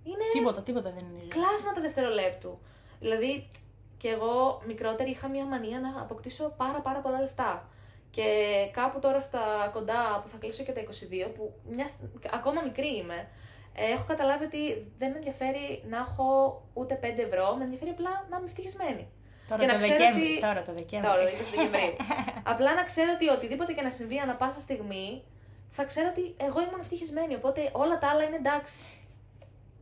[0.05, 1.23] Είναι Τίποτα, τίποτα δεν είναι.
[1.29, 2.59] κλάσματα δευτερολέπτου.
[3.01, 3.51] Δηλαδή,
[3.97, 7.69] και εγώ μικρότερη είχα μια μανία να αποκτήσω πάρα πάρα πολλά λεφτά.
[8.11, 8.25] Και
[8.73, 11.89] κάπου τώρα στα κοντά που θα κλείσω και τα 22, που μια,
[12.33, 13.29] ακόμα μικρή είμαι,
[13.75, 18.27] ε, έχω καταλάβει ότι δεν με ενδιαφέρει να έχω ούτε 5 ευρώ, με ενδιαφέρει απλά
[18.31, 19.09] να είμαι ευτυχισμένη.
[19.49, 20.31] Τώρα και το να ξέρω Δεκέμβρη.
[20.31, 21.11] ότι- Τώρα το Δεκέμβρη.
[21.11, 21.97] Τώρα, 20 Δεκεμβρίου.
[22.53, 25.25] Απλά να ξέρω ότι οτιδήποτε και να συμβεί ανα πάσα στιγμή,
[25.69, 28.99] θα ξέρω ότι εγώ ήμουν ευτυχισμένη, οπότε όλα τα άλλα είναι εντάξει.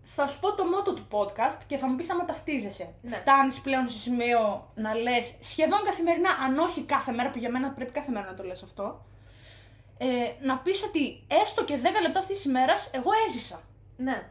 [0.02, 2.94] Θα σου πω το μότο του podcast και θα μου πεις άμα ταυτίζεσαι.
[3.02, 3.16] Ναι.
[3.16, 7.70] Φτάνεις πλέον σε σημείο να λες σχεδόν καθημερινά, αν όχι κάθε μέρα, που για μένα
[7.70, 9.00] πρέπει κάθε μέρα να το λες αυτό.
[9.98, 10.06] Ε,
[10.40, 13.60] να πεις ότι έστω και 10 λεπτά αυτής της ημέρας εγώ έζησα.
[13.96, 14.28] Ναι.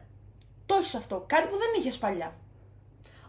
[0.66, 1.24] Το έχεις αυτό.
[1.26, 2.34] Κάτι που δεν είχες παλιά.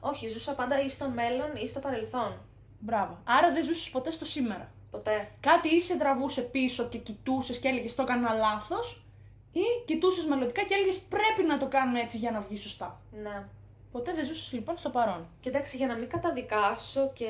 [0.05, 2.37] Όχι, ζούσα πάντα ή στο μέλλον ή στο παρελθόν.
[2.79, 3.17] Μπράβο.
[3.23, 4.71] Άρα δεν ζούσες ποτέ στο σήμερα.
[4.91, 5.29] Ποτέ.
[5.39, 9.05] Κάτι ή σε τραβούσε πίσω και κοιτούσες και έλεγες το έκανα λάθος,
[9.51, 13.01] ή κοιτούσες μελλοντικά και έλεγες πρέπει να το κάνουμε έτσι για να βγει σωστά.
[13.23, 13.43] Ναι.
[13.91, 15.27] Ποτέ δεν ζούσες λοιπόν στο παρόν.
[15.41, 17.29] Και εντάξει, για να μην καταδικάσω και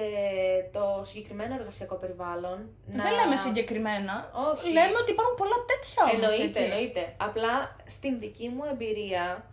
[0.71, 2.69] το συγκεκριμένο εργασιακό περιβάλλον.
[2.85, 3.03] Να...
[3.03, 4.31] Δεν λέμε συγκεκριμένα.
[4.51, 4.71] Όχι.
[4.71, 6.63] Λέμε ότι υπάρχουν πολλά τέτοια όμως, Εννοείται, έτσι.
[6.63, 7.15] εννοείται.
[7.17, 9.45] Απλά στην δική μου εμπειρία,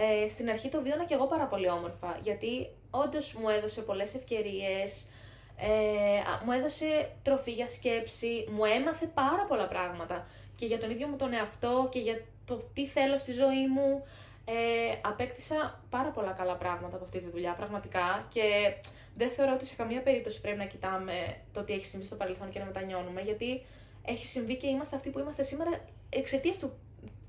[0.00, 2.18] ε, στην αρχή το βίωνα και εγώ πάρα πολύ όμορφα.
[2.22, 5.08] Γιατί όντως μου έδωσε πολλές ευκαιρίες,
[5.56, 10.26] ε, α, μου έδωσε τροφή για σκέψη, μου έμαθε πάρα πολλά πράγματα.
[10.56, 14.04] Και για τον ίδιο μου τον εαυτό και για το τι θέλω στη ζωή μου.
[14.44, 18.26] Ε, απέκτησα πάρα πολλά καλά πράγματα από αυτή τη δουλειά, πραγματικά.
[18.28, 18.74] Και
[19.16, 22.50] δεν θεωρώ ότι σε καμία περίπτωση πρέπει να κοιτάμε το τι έχει συμβεί στο παρελθόν
[22.50, 23.62] και να μετανιώνουμε, γιατί
[24.04, 25.80] έχει συμβεί και είμαστε αυτοί που είμαστε σήμερα
[26.10, 26.72] εξαιτίας του,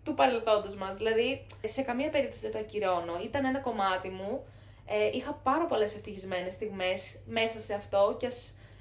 [0.10, 0.95] του παρελθόντος μας.
[0.95, 1.45] Δηλαδή,
[1.76, 3.15] σε καμία περίπτωση δεν το ακυρώνω.
[3.24, 4.32] Ήταν ένα κομμάτι μου.
[4.95, 7.00] Ε, είχα πάρα πολλές ευτυχισμένες στιγμές
[7.38, 8.39] μέσα σε αυτό και ας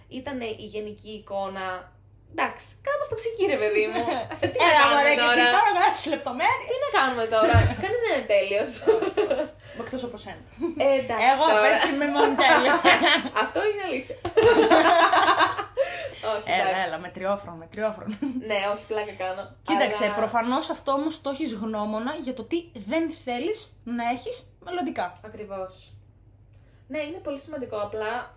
[0.09, 1.67] ήταν η γενική εικόνα.
[2.33, 4.05] Εντάξει, κάπως το ξεκύρε, παιδί μου.
[4.53, 6.67] Τι να Έλα, κάνουμε μωρέ, και εσύ τώρα; τώρα γράφεις λεπτομέρειες.
[6.71, 8.71] Τι να κάνουμε τώρα; Κανείς δεν είναι τέλειος.
[9.83, 10.43] Εκτός από σένα.
[10.85, 11.27] ε, εντάξει.
[11.33, 11.62] Εγώ τώρα.
[11.64, 12.75] πέρσι είμαι μόνο τέλεια.
[13.45, 14.17] Αυτό είναι αλήθεια.
[16.37, 16.88] όχι, Έλα, εντάξει.
[16.88, 18.09] έλα, με τριόφρον, με τριόφρον.
[18.46, 19.50] Ναι, όχι, πλάκα κάνω.
[19.62, 24.50] Κοίταξε, Αλλά- προφανώς αυτό όμως το έχεις γνώμονα για το τι δεν θέλεις να έχεις
[24.64, 25.12] μελλοντικά.
[25.24, 25.92] Ακριβώς.
[26.88, 27.76] Ναι, είναι πολύ σημαντικό.
[27.76, 28.35] Απλά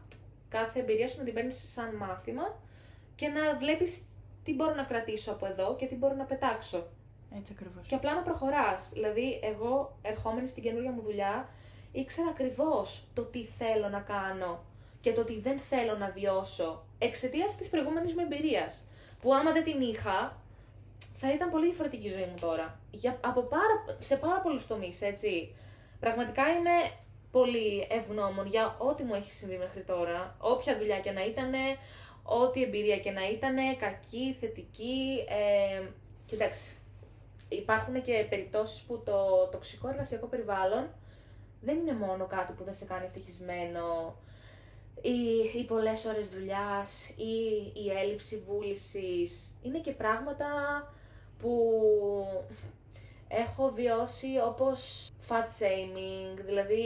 [0.50, 2.56] κάθε εμπειρία σου να την παίρνεις σαν μάθημα
[3.16, 4.02] και να βλέπεις
[4.44, 6.88] τι μπορώ να κρατήσω από εδώ και τι μπορώ να πετάξω.
[7.38, 7.88] Έτσι ακριβώς.
[7.88, 8.90] Και απλά να προχωράς.
[8.94, 11.50] Δηλαδή, εγώ ερχόμενη στην καινούργια μου δουλειά,
[11.92, 14.64] ήξερα ακριβώς το τι θέλω να κάνω
[15.02, 18.84] και το τι δεν θέλω να βιώσω εξαιτίας της προηγούμενης μου εμπειρίας.
[19.22, 20.42] Που άμα δεν την είχα,
[21.14, 22.80] θα ήταν πολύ διαφορετική η ζωή μου τώρα.
[22.92, 25.56] Για, από πάρα, σε πάρα πολλούς τομείς, έτσι.
[26.00, 26.92] Πραγματικά είμαι
[27.32, 30.36] πολύ ευγνώμων για ό,τι μου έχει συμβεί μέχρι τώρα.
[30.40, 31.54] Όποια δουλειά και να ήταν,
[32.24, 35.26] ό,τι εμπειρία και να ήταν, κακή, θετική.
[35.28, 35.82] Ε,
[36.26, 36.76] κοιτάξτε,
[37.48, 40.90] υπάρχουν και περιπτώσεις που το τοξικό εργασιακό περιβάλλον
[41.62, 44.16] δεν είναι μόνο κάτι που δεν σε κάνει ευτυχισμένο
[45.02, 49.58] ή οι πολλές ώρες δουλειάς ή η έλλειψη βούλησης.
[49.62, 50.48] Είναι και πράγματα
[51.40, 51.54] που
[53.28, 56.86] έχω βιώσει όπως fat shaming, δηλαδή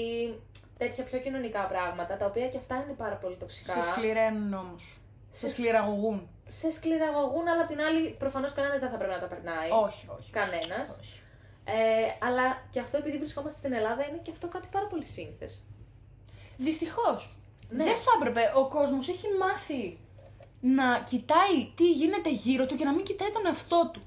[0.78, 3.82] τέτοια πιο κοινωνικά πράγματα, τα οποία και αυτά είναι πάρα πολύ τοξικά.
[3.82, 5.02] Σε σκληραίνουν όμως.
[5.30, 6.30] Σε σκληραγωγούν.
[6.48, 9.70] Σε σκληραγωγούν, αλλά απ' την άλλη προφανώς κανένας δεν θα πρέπει να τα περνάει.
[9.70, 10.32] Όχι, όχι.
[10.32, 11.00] Κανένας.
[11.00, 11.20] όχι.
[11.68, 15.50] Ε, αλλά και αυτό επειδή βρισκόμαστε στην Ελλάδα είναι και αυτό κάτι πάρα πολύ σύνηθε.
[16.58, 17.36] Δυστυχώς.
[17.70, 17.84] Ναι.
[17.84, 18.52] Δεν θα έπρεπε.
[18.56, 19.98] Ο κόσμος έχει μάθει
[20.62, 24.02] να κοιτάει τι γίνεται γύρω του και να μην κοιτάει τον εαυτό του.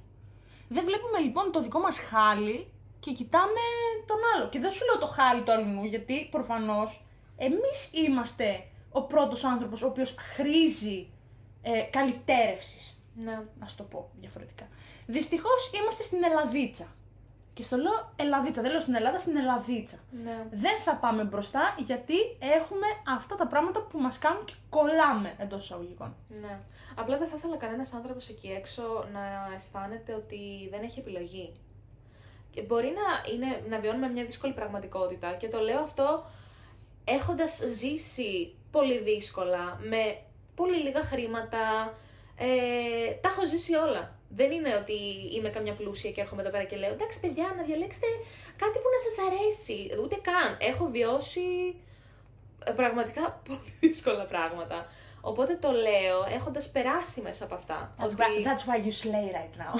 [0.68, 3.60] Δεν βλέπουμε λοιπόν το δικό μας χάλι και κοιτάμε
[4.06, 4.48] τον άλλο.
[4.48, 7.04] Και δεν σου λέω το χάλι του αλλού, γιατί προφανώς
[7.36, 11.08] εμείς είμαστε ο πρώτος άνθρωπος ο οποίος χρήζει
[11.62, 13.40] ε, καλυτέρευσης, Ναι.
[13.58, 14.68] να σου το πω διαφορετικά.
[15.06, 16.86] Δυστυχώς είμαστε στην Ελλαδίτσα.
[17.58, 19.96] Και στο λέω Ελλαδίτσα, δεν λέω στην Ελλάδα, στην Ελλαδίτσα.
[20.24, 20.46] Ναι.
[20.50, 25.64] Δεν θα πάμε μπροστά γιατί έχουμε αυτά τα πράγματα που μας κάνουν και κολλάμε εντός
[25.64, 26.14] εισαγωγικών.
[26.40, 26.58] Ναι.
[26.94, 31.52] Απλά δεν θα ήθελα κανένας άνθρωπος εκεί έξω να αισθάνεται ότι δεν έχει επιλογή.
[32.50, 36.24] Και μπορεί να, είναι, να βιώνουμε μια δύσκολη πραγματικότητα και το λέω αυτό
[37.04, 40.18] έχοντας ζήσει πολύ δύσκολα, με
[40.54, 41.94] πολύ λίγα χρήματα,
[42.36, 44.17] ε, τα έχω ζήσει όλα.
[44.28, 44.92] Δεν είναι ότι
[45.36, 48.06] είμαι καμιά πλούσια και έρχομαι εδώ πέρα και λέω εντάξει παιδιά να διαλέξετε
[48.56, 49.90] κάτι που να σας αρέσει.
[50.02, 50.56] Ούτε καν.
[50.60, 51.74] Έχω βιώσει
[52.64, 54.86] ε, πραγματικά πολύ δύσκολα πράγματα.
[55.20, 57.94] Οπότε το λέω έχοντας περάσει μέσα από αυτά.
[57.98, 59.72] That's, Ότι- why, that's why you slay right now.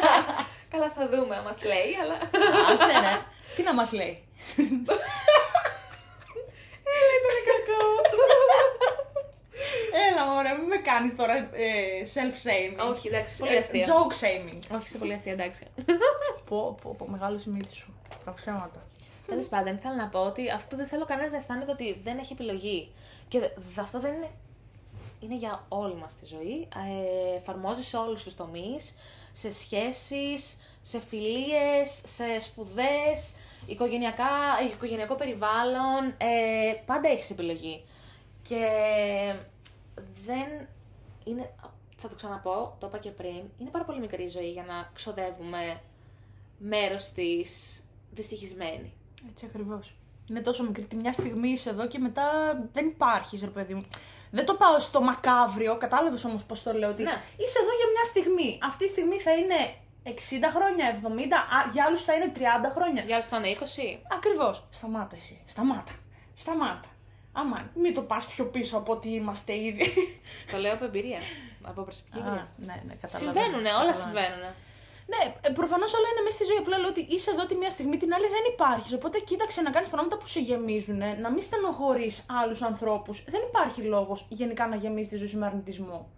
[0.72, 2.14] Καλά θα δούμε αν μας λέει, αλλά...
[2.72, 3.22] Άσε ρε.
[3.56, 4.22] Τι να μας λέει;
[7.16, 7.82] Ήταν κακό.
[10.08, 10.22] Έλα
[10.86, 13.86] μωρέ, μην με κάνεις τώρα ε, self-shaming; Όχι, εντάξει, πολύ Ε, αστεία.
[13.86, 14.76] Joke shaming.
[14.76, 15.64] Όχι, σε πολύ αστεία, εντάξει.
[16.48, 17.94] πω, πω, πω, μεγάλο η μύτη σου.
[18.24, 18.82] Τα ψέματα.
[19.26, 22.32] Τέλος πάντων, ήθελα να πω ότι αυτό δεν θέλω κανένας να αισθάνεται ότι δεν έχει
[22.32, 22.92] επιλογή.
[23.28, 24.30] Και δε- αυτό δεν είναι.
[25.20, 26.68] Είναι για όλη μας τη ζωή.
[27.32, 28.94] Ε, εφαρμόζει σε όλους τους τομείς,
[29.32, 33.34] σε σχέσεις, σε φιλίες, σε σπουδές,
[33.66, 34.28] οικογενειακά,
[34.72, 36.14] οικογενειακό περιβάλλον.
[36.18, 37.84] Ε, πάντα έχεις επιλογή.
[38.42, 38.66] Και
[40.26, 40.68] δεν
[41.26, 41.54] είναι,
[41.96, 44.90] θα το ξαναπώ, το είπα και πριν, είναι πάρα πολύ μικρή η ζωή για να
[44.94, 45.80] ξοδεύουμε
[46.58, 48.92] μέρος της δυστυχισμένη.
[49.30, 49.94] Έτσι ακριβώς.
[50.30, 50.82] Είναι τόσο μικρή.
[50.84, 52.24] Τη μια στιγμή είσαι εδώ και μετά
[52.72, 53.84] δεν υπάρχεις, ρε παιδί μου.
[54.30, 56.90] Δεν το πάω στο μακάβριο, κατάλαβες όμως πώς το λέω.
[56.90, 57.20] Ότι Ναι.
[57.36, 58.58] είσαι εδώ για μια στιγμή.
[58.62, 63.02] Αυτή η στιγμή θα είναι 60 χρόνια, 70, α, για άλλους θα είναι 30 χρόνια.
[63.02, 64.02] Για άλλους θα είναι 20.
[64.12, 64.66] Ακριβώς.
[64.70, 65.42] Σταμάτα εσύ.
[65.46, 65.92] Σταμάτα.
[66.34, 66.88] Σταμάτα.
[67.40, 69.86] Αμάν, μην το πας πιο πίσω από ότι είμαστε ήδη.
[70.52, 71.18] Το λέω από εμπειρία.
[71.70, 72.48] Από προσωπική Α, εμπειρία.
[72.56, 73.32] ναι, ναι, καταλαβαίνω.
[73.32, 73.94] Συμβαίνουνε, όλα Καταλαβαίνω.
[74.04, 74.54] συμβαίνουνε.
[75.12, 76.56] Ναι, προφανώς όλα είναι μέσα στη ζωή.
[76.56, 78.92] Απλά λέω ότι είσαι εδώ τη μία στιγμή, την άλλη δεν υπάρχεις.
[78.92, 83.24] Οπότε κοίταξε να κάνεις πράγματα που σε γεμίζουν, να μην στενοχωρείς άλλους ανθρώπους.
[83.28, 86.08] Δεν υπάρχει λόγος γενικά να γεμίζεις τη ζωή σου με αρνητισμό.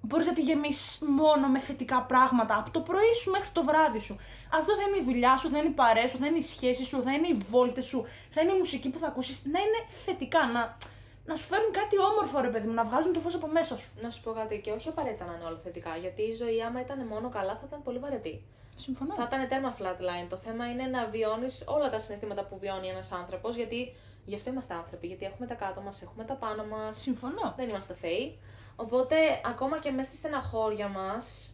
[0.00, 3.98] Μπορείς να τη γεμίσεις μόνο με θετικά πράγματα από το πρωί σου μέχρι το βράδυ
[3.98, 4.18] σου.
[4.52, 6.84] Αυτό δεν είναι η δουλειά σου, δεν είναι η παρέα σου, δεν είναι η σχέση
[6.84, 9.44] σου, δεν είναι οι βόλτες σου, δεν είναι η μουσική που θα ακούσεις.
[9.44, 10.76] Να είναι θετικά, να,
[11.24, 13.90] να σου φέρουν κάτι όμορφο, ρε παιδί μου, να βγάζουν το φως από μέσα σου.
[14.00, 15.96] Να σου πω κάτι και όχι απαραίτητα να είναι όλα θετικά.
[15.96, 18.42] Γιατί η ζωή, άμα ήταν μόνο καλά, θα ήταν πολύ βαρετή.
[18.76, 19.14] Συμφωνώ.
[19.14, 20.26] Θα ήταν τέρμα flatline.
[20.28, 23.56] Το θέμα είναι να βιώνεις όλα τα συναισθήματα που βιώνει ένας άνθρωπος.
[23.56, 25.06] Γιατί γι' αυτό είμαστε άνθρωποι.
[25.06, 26.96] Γιατί έχουμε τα κάτω μας, έχουμε τα πάνω μας.
[26.96, 27.54] Συμφωνώ.
[27.56, 28.38] Δεν είμαστε θεοί.
[28.80, 31.52] Οπότε, ακόμα και μέσα στη στεναχώρια μας,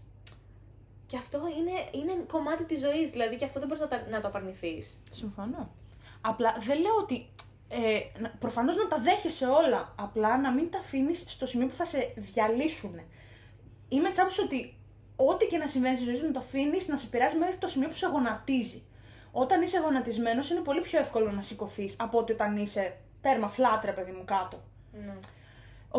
[1.07, 3.11] και αυτό είναι, είναι κομμάτι της ζωής.
[3.11, 5.03] Δηλαδή, και αυτό δεν μπορείς να, τα- να το απαρνηθείς.
[5.11, 5.63] Συμφωνώ.
[6.21, 7.29] Απλά δεν λέω ότι.
[7.69, 7.99] Ε,
[8.39, 9.95] Προφανώς να τα δέχεσαι όλα.
[9.99, 13.01] Απλά να μην τα αφήνεις στο σημείο που θα σε διαλύσουν.
[13.89, 14.77] Είμαι της άποψης ότι
[15.17, 17.69] ό,τι και να συμβαίνει στη ζωή σου να το αφήνεις να σε επηρεάζει μέχρι το
[17.69, 18.83] σημείο που σε γονατίζει.
[19.33, 23.93] Όταν είσαι γονατισμένος, είναι πολύ πιο εύκολο να σηκωθείς από ότι όταν είσαι τέρμα φλάτρε,
[23.93, 24.63] παιδί μου, κάτω.
[24.93, 25.19] Ναι.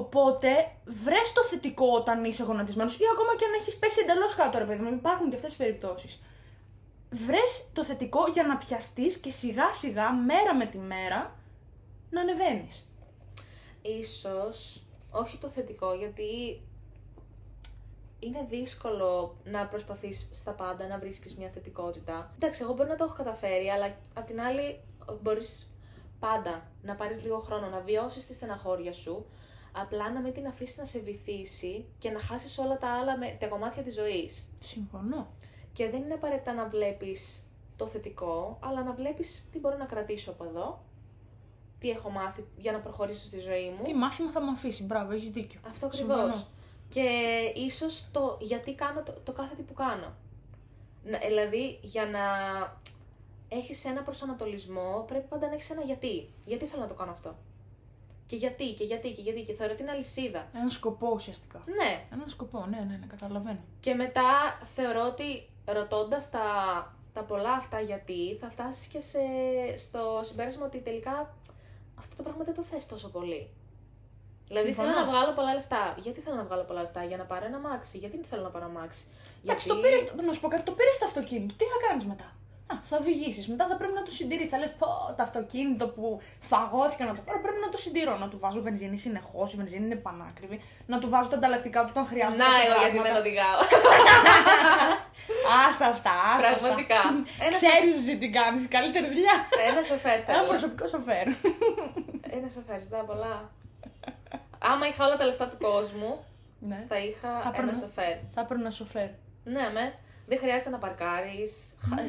[0.02, 0.50] Οπότε,
[0.86, 4.66] βρες το θετικό όταν είσαι γονατισμένος ή ακόμα και αν έχεις πέσει εντελώς κάτω, ρε
[4.66, 4.94] παιδί μου.
[4.94, 6.22] Υπάρχουν και αυτές τις περιπτώσεις.
[7.10, 11.36] Βρες το θετικό για να πιαστείς και σιγά σιγά, μέρα με τη μέρα,
[12.10, 12.90] να ανεβαίνεις.
[13.82, 16.62] Ίσως, όχι το θετικό, γιατί
[18.20, 22.34] είναι δύσκολο να προσπαθείς στα πάντα να βρίσκεις μια θετικότητα.
[22.36, 24.80] Εντάξει, εγώ μπορεί να το έχω καταφέρει, αλλά απ' την άλλη
[25.22, 25.70] μπορείς
[26.20, 29.26] πάντα να πάρεις λίγο χρόνο, να βιώσεις τη στεναχώρια σου,
[29.76, 33.38] απλά να μην την αφήσεις να σε βυθίσει και να χάσεις όλα τα άλλα, με,
[33.40, 34.48] τα κομμάτια της ζωής.
[34.60, 35.28] Συμφωνώ.
[35.74, 40.32] Και δεν είναι απαραίτητα να βλέπεις το θετικό, αλλά να βλέπεις τι μπορώ να κρατήσω
[40.32, 40.84] από εδώ,
[41.80, 43.84] τι έχω μάθει για να προχωρήσω στη ζωή μου.
[43.84, 45.60] Τι μάθημα θα μου αφήσει, μπράβο, έχεις δίκιο.
[45.68, 46.22] Αυτό Συμφωνώ.
[46.22, 46.46] ακριβώ.
[46.90, 47.10] Και
[47.56, 50.14] ίσως το γιατί κάνω το, το κάθε τι που κάνω.
[51.04, 52.22] Να, δηλαδή, για να
[53.48, 56.30] έχεις ένα προσανατολισμό, πρέπει πάντα να έχεις ένα γιατί.
[56.46, 57.36] Γιατί θέλω να το κάνω αυτό.
[58.28, 59.42] Και γιατί, και γιατί, και γιατί.
[59.42, 60.48] Και θεωρώ ότι είναι αλυσίδα.
[60.56, 61.64] Ένα σκοπό ουσιαστικά.
[61.66, 62.06] Ναι.
[62.14, 63.60] Ένα σκοπό, ναι, ναι, ναι, καταλαβαίνω.
[63.80, 66.42] Και μετά θεωρώ ότι ρωτώντας τα,
[67.14, 69.20] τα πολλά αυτά γιατί, θα φτάσεις και σε,
[69.78, 71.34] στο συμπέρασμα ότι τελικά
[71.96, 73.50] αυτό το πράγμα δεν το θες τόσο πολύ.
[74.48, 74.88] Δηλαδή Συμφωνώ.
[74.90, 75.96] θέλω να βγάλω πολλά λεφτά.
[75.98, 77.98] Γιατί θέλω να βγάλω πολλά λεφτά, για να πάρω ένα μάξι.
[77.98, 79.04] Γιατί δεν θέλω να πάρω μάξι;
[79.44, 80.28] Εντάξει, Γιατί- το πήρες.
[80.28, 81.54] Να σου πω κάτι, το πήρες το αυτοκίνητο.
[81.60, 82.28] Τι θα κάνεις μετά;
[82.74, 83.48] Α, θα οδηγήσεις.
[83.48, 84.46] Μετά θα πρέπει να το συντηρεί.
[84.48, 88.18] Θα λες πω το αυτοκίνητο που φαγώθηκα να το πάρω πρέπει να το συντηρώ.
[88.18, 89.54] Να του βάζω βενζίνη συνεχώς.
[89.54, 90.62] Η βενζίνη είναι πανάκριβη.
[90.86, 92.44] Να του βάζω τα ανταλλακτικά του όταν χρειάζεται.
[92.44, 93.14] Να, κάποια εγώ γιατί πράγματα.
[93.14, 93.60] δεν οδηγάω.
[95.70, 96.12] Άστα αυτά.
[96.36, 96.58] άστα αυτά.
[96.60, 97.02] Πραγματικά.
[97.46, 98.68] Ένα, Ξέρεις εσύ τι κάνεις.
[98.68, 99.36] Καλύτερη δουλειά.
[99.70, 100.48] ένα σοφέρ Ένα θέλω.
[100.48, 101.26] προσωπικό σοφέρ.
[102.38, 103.36] Ένα σοφέρ, ζητάω πολλά.
[104.60, 106.26] Άμα είχα όλα τα λεφτά του κόσμου,
[106.60, 106.80] Ναι.
[106.88, 108.16] θα είχα Θα ένα έπαιρνα- σοφέρ.
[108.34, 109.10] Θα έπαιρνα σοφέρ.
[109.44, 109.94] Ναι, με.
[110.28, 111.54] Δεν χρειάζεται να παρκάρεις.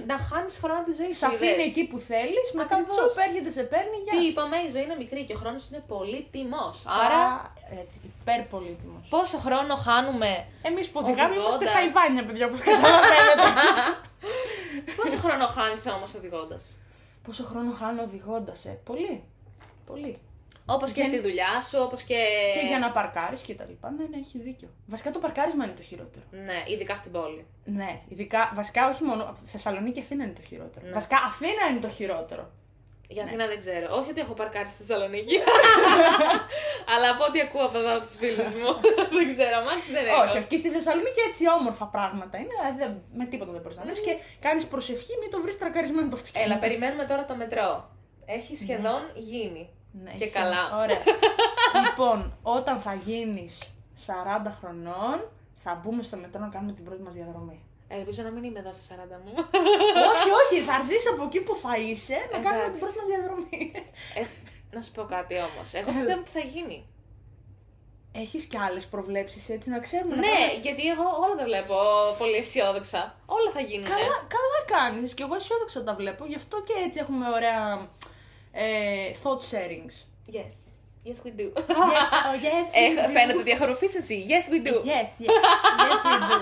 [0.06, 1.26] Να χάνεις χρόνο τη ζωή Σε σου.
[1.26, 1.66] αφήνει είδες.
[1.66, 2.94] εκεί που θέλεις, μετά Ακριβώς.
[2.96, 4.12] τσουπ έρχεται, σε παίρνει για.
[4.18, 6.64] Τι είπαμε, η ζωή είναι μικρή και ο χρόνος είναι πολύτιμο.
[7.04, 7.52] Άρα, Άρα.
[7.82, 8.96] Έτσι, υπερπολίτημο.
[9.14, 10.30] πόσο χρόνο χάνουμε.
[10.68, 13.48] Εμείς που οδηγάμε είμαστε Οδηγώντας; χαϊβάνια, παιδιά, όπως καταλαβαίνετε.
[14.96, 16.64] πόσο χρόνο χάνεις όμως οδηγώντας;
[17.26, 18.78] Πόσο χρόνο χάνω οδηγώντας, ε.
[18.84, 19.22] Πολύ.
[19.86, 20.18] Πολύ.
[20.68, 22.14] Όπως και Δεν- στη δουλειά σου, όπως και.
[22.60, 23.90] Και για να παρκάρεις και τα λοιπά.
[23.90, 24.68] Ναι, ναι, έχεις δίκιο.
[24.86, 26.24] Βασικά το παρκάρισμα είναι το χειρότερο.
[26.30, 27.46] Ναι, ειδικά στην πόλη.
[27.64, 29.36] Ναι, ειδικά, βασικά όχι μόνο.
[29.44, 30.86] Θεσσαλονίκη και Αθήνα είναι το χειρότερο.
[30.86, 30.92] Ναι.
[30.92, 32.50] Βασικά Αθήνα είναι το χειρότερο.
[33.08, 33.86] Για Αθήνα δεν ξέρω.
[33.98, 35.36] Όχι ότι έχω παρκάρει στη Θεσσαλονίκη.
[36.92, 38.70] Αλλά από ό,τι ακούω από εδώ τους φίλους μου.
[39.16, 40.22] δεν ξέρω, αμάξι δεν έχω.
[40.22, 40.46] όχι, όχι.
[40.46, 42.52] Και στη Θεσσαλονίκη έτσι όμορφα πράγματα είναι.
[42.58, 44.00] δηλαδή δεν- με τίποτα δεν μπορείς να βρει.
[44.06, 46.50] Και κάνεις προσευχή, μην το βρεις τρακαρισμένο το αυτοκίνητο.
[46.50, 47.70] Έλα, περιμένουμε τώρα το μετρό.
[48.26, 49.62] Έχει σχεδόν γίνει.
[50.02, 50.76] Ναι, Και έχει- καλά.
[50.82, 51.02] Ωραία.
[51.86, 53.74] λοιπόν, όταν θα γίνεις
[54.06, 55.28] 40 χρονών,
[55.62, 57.60] θα μπούμε στο μετρό να κάνουμε την πρώτη μας διαδρομή.
[57.88, 59.32] Ελπίζω να μην είμαι εδώ στα 40 μου.
[60.12, 62.80] όχι, όχι, θα έρθεις από εκεί που θα είσαι να κάνουμε την Εντάξει.
[62.80, 63.72] πρώτη μας διαδρομή.
[64.14, 64.22] Ε,
[64.76, 65.74] να σου πω κάτι όμως.
[65.74, 66.86] Εγώ πιστεύω ότι θα γίνει.
[68.12, 70.14] Έχεις κι άλλες προβλέψεις έτσι να ξέρουμε.
[70.14, 71.74] να Ναι, κάνουμε- γιατί εγώ όλα τα βλέπω
[72.18, 73.14] πολύ αισιόδοξα.
[73.26, 73.86] Όλα θα γίνουν.
[73.88, 75.14] Καλά, καλά κάνεις.
[75.14, 76.24] Και εγώ αισιόδοξα τα βλέπω.
[76.24, 77.88] Γι' αυτό και έτσι έχουμε ωραία ε,
[79.22, 79.94] thought sharings.
[80.36, 80.54] Yes.
[81.08, 81.46] Yes, we do.
[81.56, 83.10] Yes, oh, yes, we Έχ- do.
[83.12, 84.26] φαίνεται ότι έχω ροφίσενση.
[84.28, 84.74] Yes, we do.
[84.74, 85.30] Yes, yes,
[85.88, 86.38] yes we do.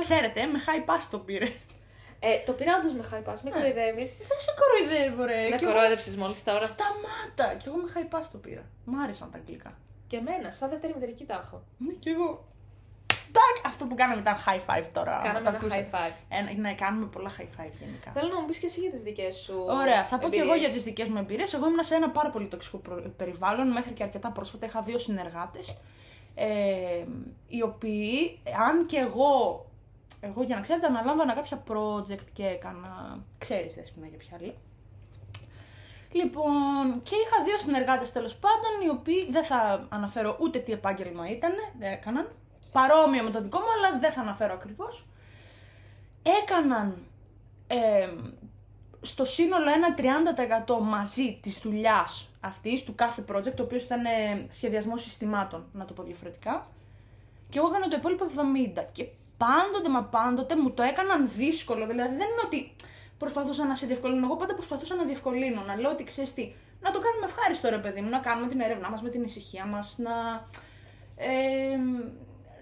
[0.02, 1.48] Ξέρετε, με high pass το πήρε.
[2.20, 4.16] Ε, το πήρα όντως με high pass, μην κοροϊδεύεις.
[4.16, 5.48] Δεν σε κοροϊδεύω, ρε.
[5.48, 6.66] Με Κι εγώ- κορόιδεψε μόλις τώρα.
[6.66, 7.54] Σταμάτα!
[7.54, 8.64] Κι εγώ με high pass το πήρα.
[8.84, 9.78] Μ' άρεσαν τα αγγλικά.
[10.06, 11.62] Και εμένα, σαν δεύτερη μητρική τα έχω.
[11.78, 12.48] Ναι, κι εγώ.
[13.32, 13.66] Τάκ!
[13.66, 15.18] Αυτό που κάναμε ήταν high five τώρα.
[15.22, 15.88] Κάναμε το ένα ακούσατε.
[15.92, 16.16] high five.
[16.28, 18.10] Ένα, ναι, κάνουμε πολλά high five γενικά.
[18.14, 19.64] Θέλω να μου πεις και εσύ για τις δικές σου.
[19.68, 20.64] Ωραία, θα πω και εγώ εμπειρίες.
[20.64, 21.54] για τις δικές μου εμπειρίες.
[21.54, 24.66] Εγώ ήμουν σε ένα πάρα πολύ τοξικό προ- περιβάλλον μέχρι και αρκετά πρόσφατα.
[24.66, 25.76] Είχα δύο συνεργάτες.
[26.34, 27.04] Ε,
[27.48, 28.38] οι οποίοι,
[28.68, 29.64] αν και εγώ,
[30.20, 33.18] εγώ για να ξέρετε, αναλάμβανα κάποια project και έκανα.
[33.38, 34.54] ξέρεις, Δέσποινα για ποια λέω.
[36.12, 41.30] Λοιπόν, και είχα δύο συνεργάτες τέλος πάντων, οι οποίοι δεν θα αναφέρω ούτε τι επάγγελμα
[41.30, 42.28] ήταν, δεν έκαναν.
[42.72, 45.06] Παρόμοιο με το δικό μου, αλλά δεν θα αναφέρω ακριβώς.
[46.42, 46.96] Έκαναν
[47.66, 48.08] ε,
[49.00, 49.94] στο σύνολο ένα
[50.76, 55.84] 30% μαζί της δουλειάς αυτής, του κάθε project, το οποίο ήταν ε, σχεδιασμός συστημάτων, να
[55.84, 56.66] το πω διαφορετικά.
[57.48, 58.24] Και εγώ έκανα το υπόλοιπο
[58.78, 58.84] 70.
[58.92, 61.86] Και πάντοτε μα πάντοτε μου το έκαναν δύσκολο.
[61.86, 62.74] Δηλαδή δεν είναι ότι
[63.18, 64.24] προσπαθούσα να σε διευκολύνω.
[64.26, 65.62] Εγώ πάντα προσπαθούσα να διευκολύνω.
[65.62, 68.60] Να λέω ότι ξέρεις τι, να το κάνουμε ευχάριστο ρε παιδί μου, να κάνουμε την
[68.60, 70.10] έρευνά μας με την ησυχία μας, να.
[71.16, 71.78] Ε,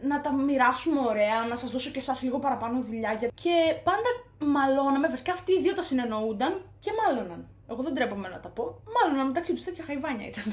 [0.03, 3.13] να τα μοιράσουμε ωραία, να σας δώσω και εσάς λίγο παραπάνω δουλειά.
[3.13, 7.49] για- Και πάντα μαλώναμε, βασικά αυτοί οι δύο τα συνεννοούνταν και μάλωναν.
[7.71, 8.83] Εγώ δεν τρέπομαι να τα πω.
[8.95, 10.45] Μάλωναν μεταξύ τους τέτοια χαϊβάνια ήταν.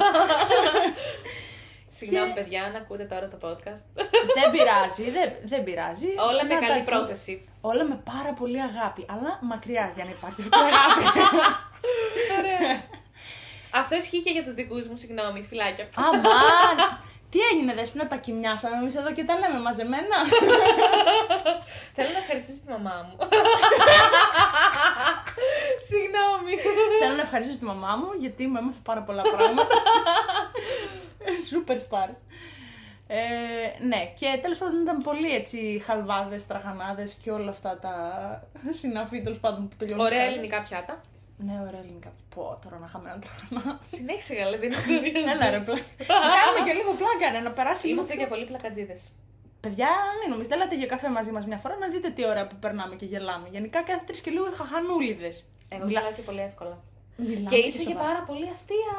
[1.87, 3.83] Συγγνώμη, Και- παιδιά, αν ακούτε τώρα το podcast.
[4.37, 6.07] δεν πειράζει, δεν, δεν πειράζει.
[6.29, 7.43] Όλα με Να τα καλή ακού- πρόθεση.
[7.61, 11.03] Όλα με πάρα πολύ αγάπη, αλλά μακριά για να υπάρχει αυτή η αγάπη.
[13.75, 15.89] Αυτό ισχύει και για τους δικούς μου, συγγνώμη, φυλάκια.
[15.95, 16.77] Αμάν!
[17.33, 20.17] Τι έγινε, Δέσποινα, τα κοιμιάσαμε εμείς εδώ και τα λέμε μαζεμένα;
[21.95, 23.15] Θέλω να ευχαριστήσω τη μαμά μου.
[25.89, 26.53] Συγγνώμη.
[27.01, 29.75] Θέλω να ευχαριστήσω τη μαμά μου γιατί μου έμαθε πάρα πολλά πράγματα.
[31.49, 32.09] Superstar.
[33.07, 37.95] Ε, ναι, και τέλος πάντων ήταν πολύ έτσι χαλβάδες, τραχανάδες και όλα αυτά τα
[38.69, 40.05] συναφή τέλος πάντων που τελειώνουν.
[40.05, 41.01] Ωραία στις ελληνικά πιάτα.
[41.37, 42.11] Ναι, ωραία ελληνικά.
[42.35, 43.79] Πω τώρα να είχαμε ένα τραχανά.
[43.81, 45.81] Συνέχισε καλά, δεν είναι Έλα ρε πλάκα.
[46.07, 47.81] Κάνουμε και λίγο πλάκα, ναι, να περάσει.
[47.87, 49.01] λίγο Είμαστε και πολύ πλακατζίδες.
[49.59, 52.55] Παιδιά, μην νομίζετε, έλατε για καφέ μαζί μας μια φορά να δείτε τι ωραία που
[52.55, 53.47] περνάμε και γελάμε.
[53.51, 55.31] Γενικά κάθε τρεις και λίγο είχα χανούλιδε.
[55.69, 56.77] Εγώ γελάω και πολύ εύκολα.
[57.15, 58.07] Μιλάμε Και είσαι και σοβαρά.
[58.07, 58.95] πάρα πολύ αστεία.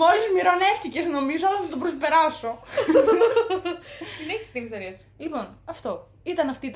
[0.00, 2.58] Μόλις μοιρονεύτηκε, νομίζω, αλλά θα το προσπεράσω.
[4.18, 5.06] Συνέχισε την ιστορία σου.
[5.18, 6.08] λοιπόν, αυτό.
[6.22, 6.70] Ήταν αυτή η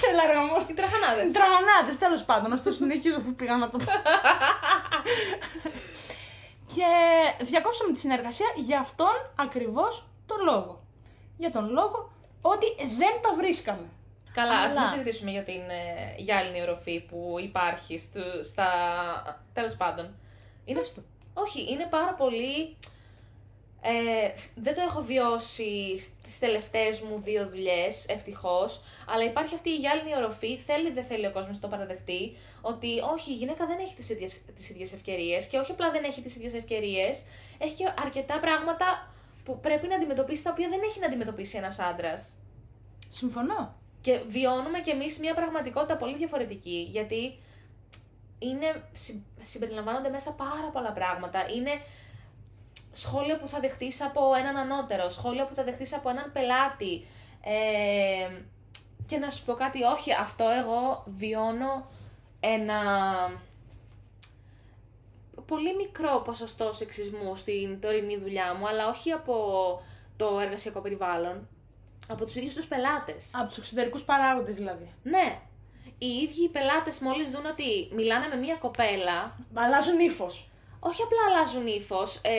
[0.00, 0.08] τρα...
[0.10, 0.56] η- Έλα ρε όμω.
[0.68, 1.30] Οι τραχανάδες.
[1.30, 2.50] Οι τραγανάδε, τέλος πάντων.
[2.50, 3.84] Να το συνεχίσω αφού πήγα να το πω.
[6.74, 6.86] και
[7.44, 10.82] διακόψαμε τη συνεργασία για αυτόν ακριβώς τον λόγο.
[11.38, 12.66] Για τον λόγο ότι
[12.98, 13.86] δεν τα βρίσκαμε.
[14.32, 18.68] Καλά, ας Αλλά- μην συζητήσουμε για την ε, γυάλινη οροφή που υπάρχει στου- στα.
[19.52, 20.14] Τέλος πάντων.
[20.64, 20.78] Είναι...
[20.80, 21.02] Πες το.
[21.34, 22.76] Όχι, είναι πάρα πολύ.
[23.82, 29.76] Ε, δεν το έχω βιώσει στις τελευταίες μου δύο δουλειές, ευτυχώς, αλλά υπάρχει αυτή η
[29.76, 33.78] γυάλινη οροφή, θέλει δεν θέλει ο κόσμος να το παραδεχτεί, ότι όχι, η γυναίκα δεν
[33.78, 37.24] έχει τις ίδιες, τις ίδιες ευκαιρίες και όχι απλά δεν έχει τις ίδιες ευκαιρίες,
[37.58, 41.78] έχει και αρκετά πράγματα που πρέπει να αντιμετωπίσει τα οποία δεν έχει να αντιμετωπίσει ένας
[41.78, 42.32] άντρας.
[43.10, 43.74] Συμφωνώ.
[44.00, 47.38] Και βιώνουμε κι εμείς μια πραγματικότητα πολύ διαφορετική, γιατί
[48.38, 51.46] είναι, συ- συμπεριλαμβάνονται μέσα πάρα πολλά πράγματα.
[51.56, 51.70] Είναι
[52.96, 57.06] σχόλια που θα δεχτείς από έναν ανώτερο, σχόλια που θα δεχτείς από έναν πελάτη.
[57.42, 58.28] Ε,
[59.06, 61.90] και να σου πω κάτι, όχι, αυτό εγώ βιώνω
[62.40, 62.80] ένα
[65.46, 69.34] πολύ μικρό ποσοστό σεξισμού στην τωρινή δουλειά μου, αλλά όχι από
[70.16, 71.48] το εργασιακό περιβάλλον,
[72.08, 73.34] από τους ίδιους τους πελάτες.
[73.34, 74.90] Από τους εξωτερικούς παράγοντες δηλαδή.
[75.02, 75.40] Ναι,
[75.98, 80.50] οι ίδιοι οι πελάτες μόλις δουν ότι μιλάνε με μία κοπέλα, Αλλάζουν ύφος.
[80.80, 82.30] Όχι απλά αλλάζουν ύφος, ε,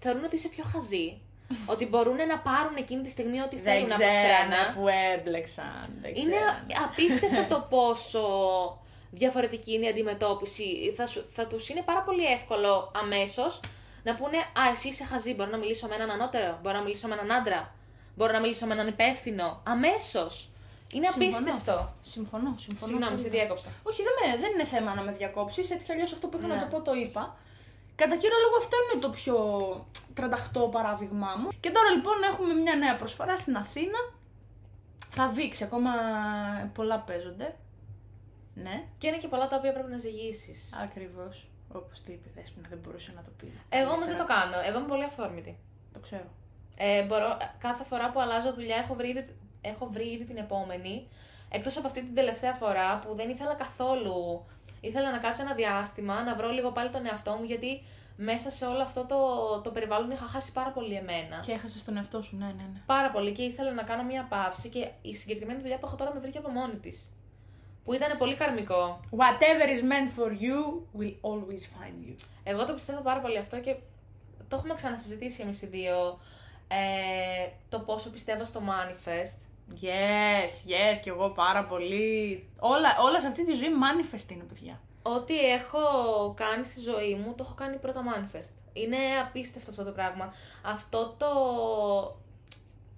[0.00, 1.20] θεωρούν ότι είσαι πιο χαζή.
[1.72, 4.12] ότι μπορούν να πάρουν εκείνη τη στιγμή ό,τι Δεν θέλουν από σένα.
[4.12, 5.88] ξέρανε που έμπλεξαν.
[6.00, 6.66] Δεν Είναι ξέρανε.
[6.86, 8.22] απίστευτο το πόσο
[9.10, 10.92] διαφορετική είναι η αντιμετώπιση.
[10.96, 13.60] Θα, σου, θα τους είναι πάρα πολύ εύκολο αμέσως
[14.02, 17.08] να πούνε «Α, εσύ είσαι χαζή, μπορώ να μιλήσω με έναν ανώτερο, μπορώ να μιλήσω
[17.08, 17.74] με έναν άντρα,
[18.16, 19.60] μπορώ να μιλήσω με έναν υπεύθυνο».
[19.66, 20.50] Αμέσως.
[20.94, 21.36] Είναι Συμφωνώ.
[21.36, 21.92] απίστευτο.
[22.00, 22.86] Συμφωνώ, συμφωνώ.
[22.86, 23.36] Συγγνώμη, σε πολύ.
[23.36, 23.68] διέκοψα.
[23.82, 25.70] Όχι, δεν, με, δεν είναι θέμα να με διακόψεις.
[25.70, 26.54] Έτσι κι αλλιώς αυτό που είχα Ναι.
[26.54, 27.36] να το πω το είπα.
[27.96, 29.36] Κατά κύριο λόγο αυτό είναι το πιο
[30.14, 31.48] τρανταχτό παράδειγμά μου.
[31.60, 33.98] Και τώρα λοιπόν έχουμε μια νέα προσφορά στην Αθήνα.
[35.10, 35.90] Θα δείξει, ακόμα
[36.74, 37.56] πολλά παίζονται.
[38.54, 40.74] Ναι, Και είναι και πολλά τα οποία πρέπει να ζυγίσεις.
[40.82, 41.48] ακριβώς.
[41.72, 43.52] Όπως το είπε η Δέσποινα, δεν μπορούσε να το πει.
[43.68, 44.56] Εγώ όμως δεν το κάνω.
[44.66, 45.58] Εγώ είμαι πολύ αυθόρμητη.
[45.92, 46.24] Το ξέρω.
[46.76, 51.08] Ε, μπορώ, κάθε φορά που αλλάζω δουλειά έχω βρει, ήδη- έχω βρει ήδη την επόμενη.
[51.48, 54.44] Εκτός από αυτή την τελευταία φορά που δεν ήθελα καθόλου.
[54.80, 57.82] Ήθελα να κάτσω ένα διάστημα, να βρω λίγο πάλι τον εαυτό μου, γιατί
[58.16, 59.16] μέσα σε όλο αυτό το,
[59.60, 61.42] το περιβάλλον είχα χάσει πάρα πολύ εμένα.
[61.46, 62.80] Και έχασες τον εαυτό σου, ναι, ναι, ναι.
[62.86, 66.14] Πάρα πολύ και ήθελα να κάνω μια παύση και η συγκεκριμένη δουλειά που έχω τώρα
[66.14, 67.10] με βρήκε από μόνη της.
[67.84, 69.00] Που ήταν πολύ καρμικό.
[69.10, 70.58] Whatever is meant for you
[70.98, 72.14] will always find you.
[72.44, 73.76] Εγώ το πιστεύω πάρα πολύ αυτό και
[74.48, 76.18] το έχουμε ξανασυζητήσει εμείς οι δύο.
[76.68, 79.45] Ε, το πόσο πιστεύω στο manifest.
[79.74, 82.48] Yes, yes, και εγώ πάρα πολύ.
[82.58, 84.80] Όλα, όλα σε αυτή τη ζωή manifest είναι, παιδιά.
[85.02, 85.80] Ό,τι έχω
[86.36, 88.52] κάνει στη ζωή μου, το έχω κάνει πρώτα manifest.
[88.72, 90.34] Είναι απίστευτο αυτό το πράγμα.
[90.64, 91.28] Αυτό το,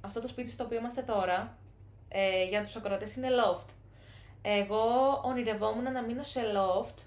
[0.00, 1.56] αυτό το σπίτι στο οποίο είμαστε τώρα,
[2.08, 3.68] ε, για τους ακροατές, είναι loft.
[4.42, 6.98] Εγώ ονειρευόμουν να μείνω σε loft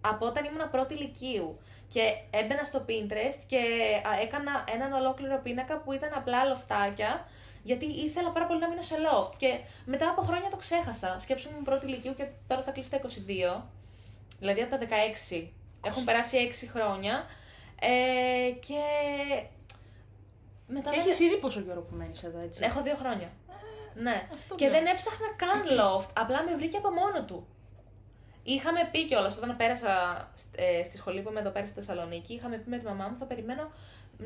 [0.00, 1.58] από όταν ήμουν πρώτη ηλικίου.
[1.88, 2.00] Και
[2.30, 3.58] έμπαινα στο Pinterest και
[4.08, 7.26] α, έκανα έναν ολόκληρο πίνακα που ήταν απλά λοφτάκια,
[7.62, 9.32] γιατί ήθελα πάρα πολύ να μείνω σε loft.
[9.36, 11.18] Και μετά από χρόνια το ξέχασα.
[11.18, 13.00] Σκέψου μου πρώτη ηλικίου και τώρα θα κλείσει τα
[13.58, 13.62] 22.
[14.38, 14.78] Δηλαδή από τα
[15.32, 15.46] 16.
[15.84, 17.24] Έχουν περάσει 6 χρόνια.
[17.80, 18.80] Ε, και
[20.66, 23.30] μετά Και με- έχεις ήδη πόσο καιρό που μένεις εδώ, έτσι; Έχω δύο χρόνια.
[23.94, 24.28] ναι.
[24.32, 24.74] αυτό Και λέω.
[24.74, 26.08] δεν έψαχνα καν loft.
[26.16, 27.46] Απλά με βρήκε από μόνο του.
[28.42, 29.92] Είχαμε πει κιόλας όταν πέρασα
[30.56, 33.16] ε, στη σχολή που είμαι εδώ πέρα στη Θεσσαλονίκη, είχαμε πει με τη μαμά μου
[33.18, 33.70] θα περιμένω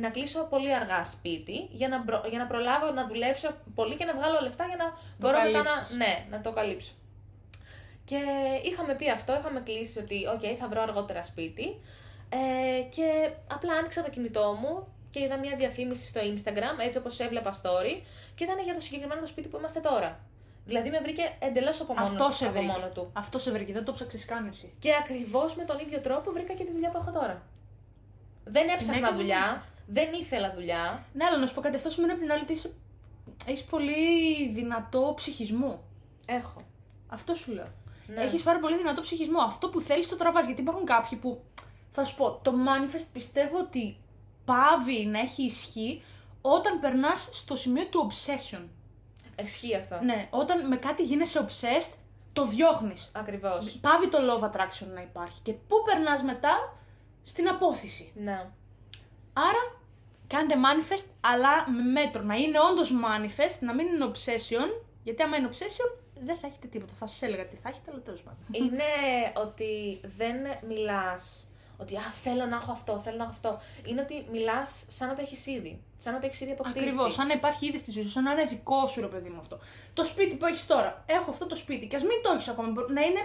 [0.01, 4.05] να κλείσω πολύ αργά σπίτι για να, μπρο- για να προλάβω να δουλέψω πολύ και
[4.05, 4.85] να βγάλω λεφτά για να
[5.19, 5.97] μπορώ μετά να, καλύψεις.
[5.97, 6.93] ναι, να το καλύψω.
[8.05, 8.19] Και
[8.65, 11.81] είχαμε πει αυτό, είχαμε κλείσει ότι οκ, θα βρω αργότερα σπίτι.
[12.29, 17.21] Ε, και απλά άνοιξα το κινητό μου και είδα μια διαφήμιση στο Instagram, έτσι όπως
[17.21, 18.03] έβλεπα story,
[18.35, 20.21] και ήταν για το συγκεκριμένο το σπίτι που είμαστε τώρα.
[20.67, 22.73] Δηλαδή με βρήκε εντελώς από μόνος, Αυτό σε από βρήκε.
[22.73, 23.11] μόνο του.
[23.13, 24.75] Αυτό σε βρήκε, δεν το 'ψαξες καν εσύ.
[24.79, 27.43] Και ακριβώς με τον ίδιο τρόπο βρήκα και τη δουλειά που έχω τώρα.
[28.45, 29.73] Δεν έψαχνα έκανα δουλειά, μάλιστα.
[29.87, 31.05] δεν ήθελα δουλειά.
[31.13, 32.73] Ναι, αλλά να σου πω κάτι, αυτό σημαίνει από την άλλη ότι είσαι...
[33.47, 35.83] έχεις πολύ δυνατό ψυχισμό.
[36.27, 36.63] Έχω.
[37.09, 37.69] Αυτό σου λέω.
[38.07, 38.23] Ναι.
[38.23, 39.41] Έχεις πάρα πολύ δυνατό ψυχισμό.
[39.41, 40.47] Αυτό που θέλεις το τραβάς.
[40.47, 41.43] Γιατί υπάρχουν κάποιοι που.
[41.91, 43.97] Θα σου πω, το manifest πιστεύω ότι
[44.45, 46.03] πάβει να έχει ισχύ
[46.41, 48.63] όταν περνάς στο σημείο του obsession.
[49.43, 49.99] Ισχύει αυτό.
[50.03, 51.95] Ναι, όταν με κάτι γίνεσαι obsessed,
[52.33, 53.11] το διώχνεις.
[53.13, 53.79] Ακριβώς.
[53.81, 55.41] Πάβει το love attraction να υπάρχει.
[55.43, 56.77] Και πού περνάς μετά,
[57.25, 58.13] στην απόθεση.
[58.15, 58.47] Ναι.
[59.33, 59.63] Άρα,
[60.27, 62.23] κάντε manifest, αλλά με μέτρο.
[62.23, 64.83] Να είναι όντως manifest, να μην είναι obsession.
[65.05, 66.93] Γιατί άμα είναι obsession, δεν θα έχετε τίποτα.
[66.99, 68.39] Θα σας έλεγα τι θα έχετε, αλλά τέλος πάντων.
[68.53, 68.85] είναι
[69.37, 70.37] ότι δεν
[70.69, 73.61] μιλάς ότι α, θέλω να έχω αυτό, θέλω να έχω αυτό.
[73.87, 75.83] Είναι ότι μιλάς σαν να το έχεις ήδη.
[75.97, 76.79] Σαν να το έχεις ήδη αποκτήσει.
[76.85, 79.29] Ακριβώς, σαν να υπάρχει ήδη στη ζωή σου, σαν να είναι δικό σου ρε παιδί
[79.29, 79.59] μου αυτό.
[79.95, 81.05] Το σπίτι που έχεις τώρα.
[81.07, 81.87] Έχω αυτό το σπίτι.
[81.87, 82.69] Και ας μην το έχεις ακόμα.
[82.69, 83.21] μπο- Να είναι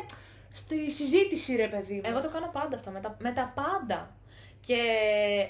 [0.51, 2.01] στη συζήτηση, ρε παιδί μου.
[2.03, 4.15] Εγώ το κάνω πάντα αυτό, με τα, με τα πάντα.
[4.59, 4.81] Και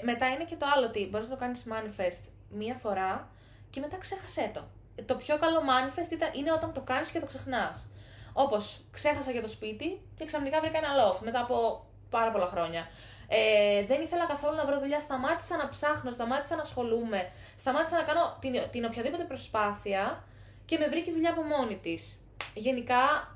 [0.02, 3.28] μετά είναι και το άλλο ότι μπορείς να το κάνεις manifest μία φορά
[3.70, 4.68] και μετά ξέχασέ το.
[5.06, 7.90] Το πιο καλό manifest ήταν, είναι όταν το κάνεις και το ξεχνάς.
[8.32, 12.88] Όπως ξέχασα για το σπίτι και ξαφνικά βρήκα ένα loft μετά από πάρα πολλά χρόνια.
[13.28, 18.02] Ε, δεν ήθελα καθόλου να βρω δουλειά, σταμάτησα να ψάχνω, σταμάτησα να ασχολούμαι, σταμάτησα να
[18.02, 20.24] κάνω την, την οποιαδήποτε προσπάθεια
[20.64, 22.20] και με βρήκε δουλειά από μόνη της.
[22.54, 23.34] Γενικά,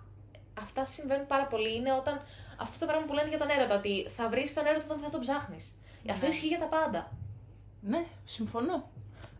[0.60, 1.76] αυτά συμβαίνουν πάρα πολύ.
[1.76, 2.22] Είναι όταν
[2.56, 5.06] αυτό το πράγμα που λένε για τον έρωτα, ότι θα βρεις τον έρωτα όταν δεν
[5.06, 5.74] θα τον ψάχνεις.
[6.10, 7.12] Αυτό ισχύει για τα πάντα.
[7.80, 8.90] Ναι, συμφωνώ.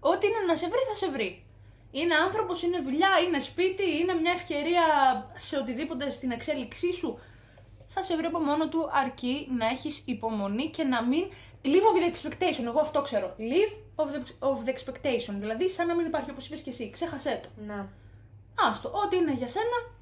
[0.00, 1.44] Ό,τι είναι να σε βρει, θα σε βρει.
[1.90, 4.84] Είναι άνθρωπος, είναι δουλειά, είναι σπίτι, είναι μια ευκαιρία
[5.36, 7.18] σε οτιδήποτε στην εξέλιξή σου.
[7.86, 11.24] θα σε βρει από μόνο του αρκεί να έχεις υπομονή και να μην.
[11.64, 13.34] Live of the expectation, εγώ αυτό ξέρω.
[13.38, 15.34] Live of the, of the expectation.
[15.38, 16.90] Δηλαδή, σαν να μην υπάρχει όπως είπες και εσύ.
[16.90, 17.62] Ξέχασέ το.
[17.66, 17.88] Να.
[18.54, 19.94] Άστο, ό,τι είναι για σένα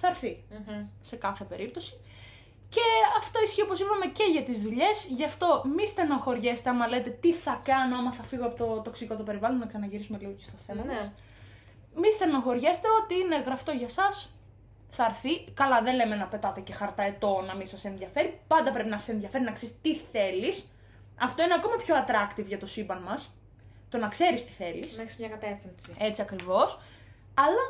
[0.00, 0.86] θα έρθει Μμμ.
[1.00, 2.00] σε κάθε περίπτωση.
[2.68, 2.80] Και
[3.18, 5.06] αυτό ισχύει όπως είπαμε και για τις δουλειές.
[5.10, 9.16] Γι' αυτό μη στενοχωριέστε άμα λέτε τι θα κάνω άμα θα φύγω από το τοξικό
[9.16, 9.58] το περιβάλλον.
[9.58, 10.92] Να ξαναγυρίσουμε λίγο και στο θέμα Ναι.
[10.94, 11.12] μας.
[11.94, 14.08] Μη στενοχωριέστε ότι είναι γραφτό για εσά.
[14.90, 15.44] Θα έρθει.
[15.54, 18.40] Καλά, δεν λέμε να πετάτε και χαρτά ετώ να μην σας ενδιαφέρει.
[18.46, 20.72] Πάντα πρέπει να σε ενδιαφέρει να ξέρεις τι θέλεις.
[21.20, 23.30] Αυτό είναι ακόμα πιο attractive για το σύμπαν μας.
[23.88, 24.96] Το να ξέρεις τι θέλεις.
[24.96, 25.94] Να έχεις μια κατεύθυνση.
[25.98, 26.80] Έτσι ακριβώς.
[27.34, 27.62] Αλλά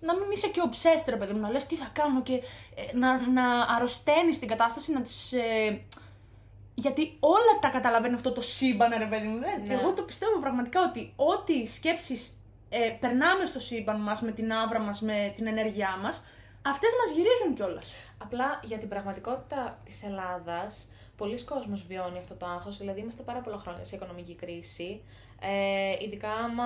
[0.00, 2.96] να μην είσαι και obsessed, ρε παιδί μου, να λες τι θα κάνω και ε,
[2.96, 5.32] να, να αρρωσταίνεις την κατάσταση, να τις...
[5.32, 5.80] Ε,
[6.74, 9.38] γιατί όλα τα καταλαβαίνει αυτό το σύμπαν, ρε παιδί μου.
[9.38, 9.74] Δεν- Ναι.
[9.74, 14.78] Εγώ το πιστεύω πραγματικά ότι ό,τι σκέψεις ε, περνάμε στο σύμπαν μας, με την άβρα
[14.80, 16.24] μας, με την ενέργειά μας,
[16.62, 17.86] αυτές μας γυρίζουν κιόλας.
[18.18, 23.40] Απλά για την πραγματικότητα της Ελλάδας, πολλοί κόσμος βιώνει αυτό το άγχος, δηλαδή είμαστε πάρα
[23.40, 25.02] πολλά χρόνια σε οικονομική κρίση.
[25.40, 26.64] Ε, ειδικά άμα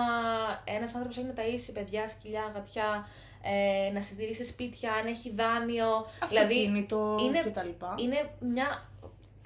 [0.65, 3.09] ένας άνθρωπος έχει να ταΐσει παιδιά, σκυλιά, γατιά,
[3.43, 6.07] ε, να συντηρήσει σπίτια, αν έχει δάνειο.
[6.29, 8.03] δηλαδή Αυτοκίνητο είναι, κτλ.
[8.03, 8.89] είναι μια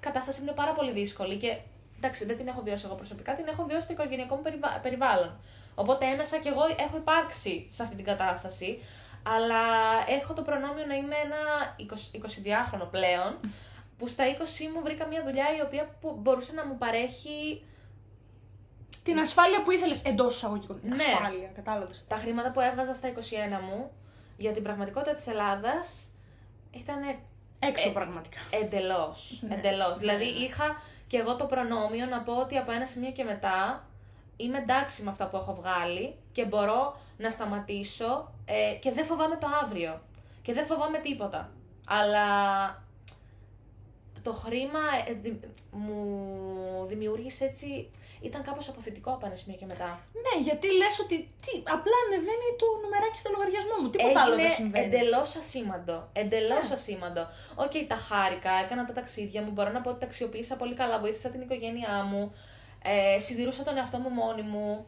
[0.00, 1.56] κατάσταση που είναι πάρα πολύ δύσκολη και
[1.96, 5.36] εντάξει, δεν την έχω βιώσει εγώ προσωπικά, την έχω βιώσει στο οικογενειακό μου περιβα- περιβάλλον.
[5.74, 8.78] Οπότε έμεσα και εγώ έχω υπάρξει σε αυτή την κατάσταση,
[9.22, 9.62] αλλά
[10.08, 11.36] έχω το προνόμιο να είμαι ένα
[11.78, 13.38] 20, 22χρονο πλέον,
[14.04, 14.38] που στα 20
[14.74, 17.62] μου βρήκα μια δουλειά η οποία που μπορούσε να μου παρέχει
[19.02, 20.80] Την ασφάλεια που ήθελες εντός εισαγωγικών.
[20.82, 20.94] Ναι.
[20.94, 22.04] Ασφάλεια, κατάλαβες.
[22.08, 23.12] τα χρήματα που έβγαζα στα 21
[23.68, 23.90] μου
[24.36, 26.10] για την πραγματικότητα της Ελλάδας
[26.70, 26.98] ήταν
[27.58, 28.38] Έξω Ε, πραγματικά.
[28.62, 29.42] Εντελώς.
[29.48, 29.54] Ναι.
[29.54, 29.88] Εντελώς.
[29.90, 30.30] Ναι, Δηλαδή ναι.
[30.44, 33.86] είχα και εγώ το προνόμιο να πω ότι από ένα σημείο και μετά
[34.36, 39.36] είμαι εντάξει με αυτά που έχω βγάλει και μπορώ να σταματήσω ε, και δεν φοβάμαι
[39.36, 40.00] το αύριο.
[40.42, 41.50] Και δεν φοβάμαι τίποτα.
[41.88, 42.26] Αλλά
[44.24, 45.98] το χρήμα ε, δη- μου
[46.86, 47.90] δημιούργησε έτσι...
[48.20, 50.00] Ήταν κάπως απωθητικό από ένα σημείο και μετά.
[50.24, 53.90] Ναι, γιατί λες ότι τι, απλά ανεβαίνει το νουμεράκι στο λογαριασμό μου.
[53.90, 54.84] Τίποτα άλλο δεν Έγινε συμβαίνει.
[54.86, 56.08] εντελώς ασήμαντο.
[56.12, 56.74] Εντελώς Ναι.
[56.74, 57.22] ασήμαντο.
[57.54, 59.50] Οκ, τα χάρηκα, έκανα τα ταξίδια μου.
[59.50, 61.00] Μπορώ να πω ότι τα αξιοποίησα πολύ καλά.
[61.00, 62.34] Βοήθησα την οικογένειά μου.
[62.82, 64.86] Ε, συντηρούσα τον εαυτό μου μόνη μου.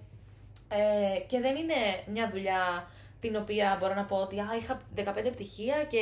[0.68, 1.74] Ε, και δεν είναι
[2.07, 2.89] μια δουλειά
[3.20, 5.99] την οποία μπορώ να πω ότι α, είχα 15 πτυχία και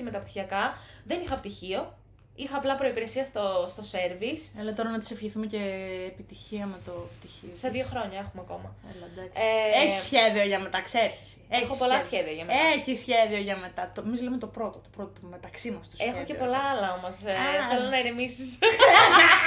[0.00, 0.74] 6 μεταπτυχιακά.
[1.04, 1.94] Δεν είχα πτυχίο.
[2.38, 4.60] Είχα απλά προπηρεσία στο, στο service.
[4.60, 5.60] Έλα τώρα να της ευχηθούμε και
[6.06, 7.50] επιτυχία με το πτυχίο.
[7.52, 8.74] Σε δύο χρόνια έχουμε ακόμα.
[8.94, 9.42] Έλα, εντάξει.
[9.42, 11.36] Ε, Έχεις σχέδιο για μετά, ξέρεις.
[11.48, 12.58] Έχω πολλά σχέδια για μετά.
[12.74, 13.90] Έχεις σχέδιο για μετά.
[13.94, 15.88] Το, εμείς λέμε το πρώτο, το πρώτο το μεταξύ μας.
[16.08, 17.14] Έχω και πολλά άλλα όμως.
[17.14, 17.68] Α.
[17.70, 18.58] θέλω να ηρεμήσει.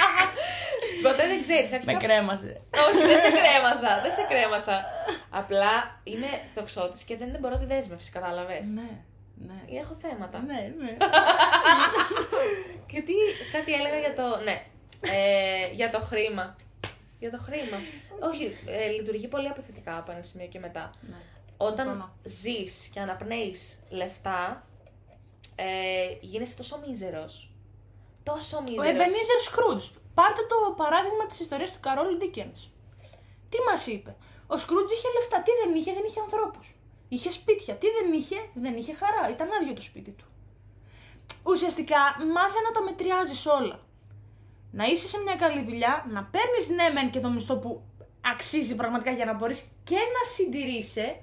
[1.04, 1.70] Ποτέ δεν ξέρεις.
[1.84, 2.60] Με κρέμασε.
[2.88, 4.00] Όχι, δεν σε κρέμασα.
[4.02, 4.84] Δεν σε κρέμασα.
[5.30, 8.66] Απλά είμαι τοξότη και δεν μπορώ τη δέσμευση, κατάλαβες.
[8.66, 8.90] ναι,
[9.46, 9.78] ναι.
[9.80, 10.38] Έχω θέματα.
[10.46, 10.96] Ναι, ναι.
[12.92, 13.12] Και τι,
[13.52, 14.42] κάτι έλεγα για το.
[14.42, 14.64] Ναι.
[15.00, 16.56] Ε, για το χρήμα.
[17.18, 17.78] Για το χρήμα.
[18.20, 20.90] Όχι, ε, λειτουργεί πολύ αποθετικά από ένα σημείο και μετά.
[21.00, 21.16] ναι.
[21.56, 22.12] Όταν Συμφωνώ.
[22.24, 24.66] ζεις και αναπνέεις λεφτά,
[25.56, 27.50] ε, γίνεσαι τόσο μίζερος.
[28.22, 28.84] Τόσο Ο μίζερος.
[28.92, 29.90] Ebenezer Scrooge.
[30.14, 32.52] Πάρτε το παράδειγμα της ιστορίας του Καρόλου Ντίκεν.
[33.48, 34.16] Τι μας είπε;
[34.46, 35.42] Ο Σκρούτζ είχε λεφτά.
[35.42, 36.76] Τι δεν είχε, δεν είχε ανθρώπους.
[37.08, 37.74] Είχε σπίτια.
[37.74, 39.30] Τι δεν είχε, δεν είχε χαρά.
[39.30, 40.24] Ήταν άδειο το σπίτι του.
[41.42, 42.00] Ουσιαστικά
[42.34, 43.80] μάθε να τα μετριάζεις όλα.
[44.72, 47.82] Να είσαι σε μια καλή δουλειά, να παίρνεις ναι, μεν και το μισθό που
[48.32, 51.20] αξίζει πραγματικά για να μπορείς και να συντηρείσαι,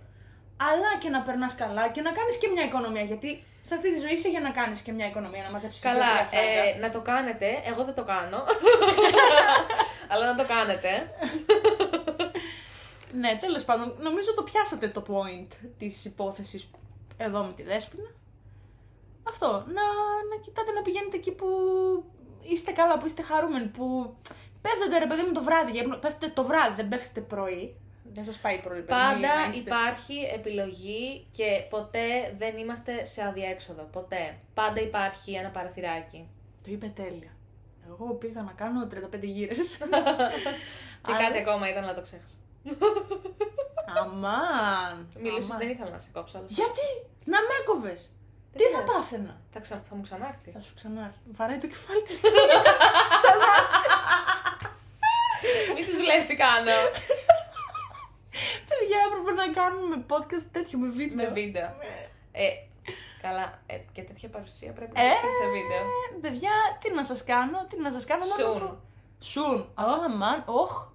[0.58, 3.02] αλλά και να περνάς καλά και να κάνεις και μια οικονομία.
[3.02, 6.14] Γιατί σε αυτή τη ζωή είσαι για να κάνεις και μια οικονομία, να μαζέψεις Καλά,
[6.32, 7.62] ε, να το κάνετε.
[7.66, 8.44] Εγώ δεν το κάνω.
[10.12, 10.90] Αλλά να το κάνετε.
[13.12, 15.48] Ναι, τέλος πάντων, νομίζω το πιάσατε το point
[15.78, 16.70] της υπόθεσης
[17.18, 18.10] εδώ με τη Δέσποινα.
[19.30, 19.84] Αυτό, να,
[20.30, 21.48] να κοιτάτε να πηγαίνετε εκεί που
[22.42, 24.16] είστε καλά, που είστε χαρούμενοι, που
[24.62, 25.96] πέφτετε ρε παιδί μου το βράδυ, για ύπνο.
[25.98, 27.76] πέφτετε το βράδυ, δεν πέφτετε πρωί.
[28.14, 33.06] Δεν σας πάει πρωί, παιδί μου, Πάντα να είστε- υπάρχει επιλογή και ποτέ δεν είμαστε
[33.06, 33.84] σε αδιέξοδο.
[33.92, 34.38] Ποτέ.
[34.54, 36.30] Πάντα υπάρχει ένα παραθυράκι.
[36.64, 37.32] Το είπε τέλεια.
[37.88, 39.78] Εγώ πήγα να κάνω 35 γύρες.
[41.04, 42.36] Και Άρα- κάτι ακόμα ήταν, αλλά το ξέχασα.
[44.02, 45.08] Αμάν.
[45.22, 45.60] Μιλούσες, αμάν.
[45.60, 46.48] δεν ήθελα να σε κόψω, αλλά.
[46.50, 46.88] Γιατί,
[47.26, 48.12] να με έκοβες.
[48.52, 48.98] Δεν Τι θα πειράζει.
[49.00, 49.82] πάθαινα; Θα, ξα...
[49.90, 50.52] θα μου ξανάρθει.
[50.52, 51.20] Θα σου ξανάρθει.
[51.38, 52.22] Βαράει το κεφάλι της.
[55.76, 56.78] Μην τους λες τι κάνω.
[58.70, 61.26] Παιδιά, έπρεπε να κάνουμε podcast τέτοιο με βίντεο.
[61.28, 61.70] Με βίντεο.
[62.32, 62.48] Ε,
[63.22, 65.82] καλά, ε, και τέτοια παρουσία πρέπει να Ε, βρίσκεται σε βίντεο.
[66.22, 68.24] παιδιά, τι να σας κάνω, τι να σας κάνω.
[68.38, 68.60] μόνο Soon.
[68.60, 68.78] το-
[69.34, 69.66] Soon.
[70.06, 70.86] Αμάν, όχ.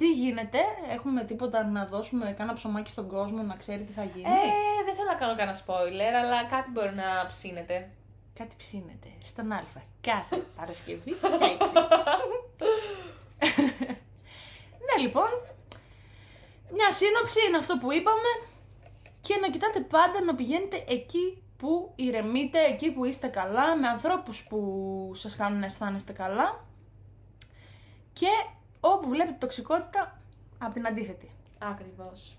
[0.00, 0.58] Τι γίνεται,
[0.90, 4.94] έχουμε τίποτα να δώσουμε κάνα ψωμάκι στον κόσμο να ξέρει τι θα γίνει; Ε, δεν
[4.94, 7.90] θέλω να κάνω κανένα spoiler, αλλά κάτι μπορεί να ψήνεται.
[8.38, 9.62] κάτι ψήνεται στον Α
[10.00, 11.32] κάθε Παρασκευή στις 6.
[14.86, 15.28] ναι λοιπόν,
[16.72, 18.28] μια σύνοψη είναι αυτό που είπαμε
[19.20, 24.46] και να κοιτάτε πάντα να πηγαίνετε εκεί που ηρεμείτε, εκεί που είστε καλά, με ανθρώπους
[24.48, 26.64] που σας κάνουν να αισθάνεστε καλά
[28.12, 28.28] και
[28.80, 30.20] όπου βλέπετε τοξικότητα
[30.58, 31.30] από την αντίθετη.
[31.58, 32.36] Ακριβώς.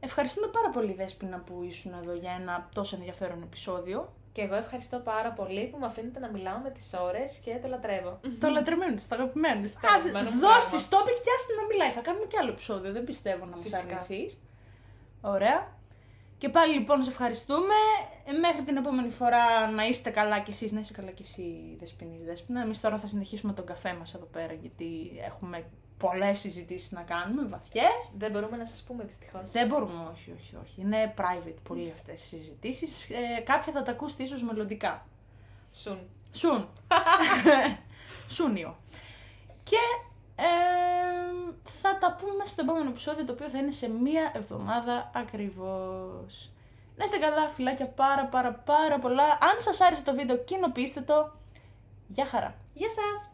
[0.00, 4.12] Ευχαριστούμε πάρα πολύ Δέσποινα που ήσουν εδώ για ένα τόσο ενδιαφέρον επεισόδιο.
[4.32, 7.68] Και εγώ ευχαριστώ πάρα πολύ που με αφήνετε να μιλάω με τις ώρες και το
[7.68, 8.20] λατρεύω.
[8.40, 9.74] Το λατρεμένο της, το αγαπημένο της.
[9.80, 10.70] Το αγαπημένο μου Δώσ' πράγμα.
[10.78, 11.90] της topic και άστε να μιλάει.
[11.90, 12.92] Θα κάνουμε κι άλλο επεισόδιο.
[12.92, 13.94] Δεν πιστεύω να μας Φυσικά.
[13.94, 14.36] αρνηθεί.
[15.20, 15.76] Ωραία.
[16.42, 17.74] Και πάλι λοιπόν σε ευχαριστούμε.
[18.24, 21.76] Ε, Μέχρι την επόμενη φορά να είστε καλά κι εσείς, να είσαι καλά κι εσύ
[21.78, 22.60] Δεσποινής Δέσποινα.
[22.60, 25.64] Εμείς τώρα θα συνεχίσουμε τον καφέ μας εδώ πέρα γιατί έχουμε
[25.98, 28.12] πολλές συζητήσεις να κάνουμε, βαθιές.
[28.18, 29.50] Δεν μπορούμε να σας πούμε δυστυχώς.
[29.50, 30.80] Δεν μπορούμε, όχι, όχι, όχι.
[30.80, 33.10] Είναι private πολύ αυτές οι συζητήσεις.
[33.10, 35.06] Ε, κάποια θα τα ακούσετε ίσως μελλοντικά.
[35.70, 35.98] Σουν.
[36.32, 36.68] Σουν.
[38.36, 38.76] Σούνιο.
[39.62, 39.82] Και
[40.36, 41.31] ε,
[41.62, 46.50] θα τα πούμε στο επόμενο επεισόδιο το οποίο θα είναι σε μία εβδομάδα ακριβώς.
[46.96, 49.22] Να είστε καλά φιλάκια πάρα πάρα πάρα πολλά.
[49.22, 51.32] Αν σας άρεσε το βίντεο κοινοποιήστε το.
[52.08, 52.54] Γεια χαρά.
[52.74, 53.32] Γεια σας!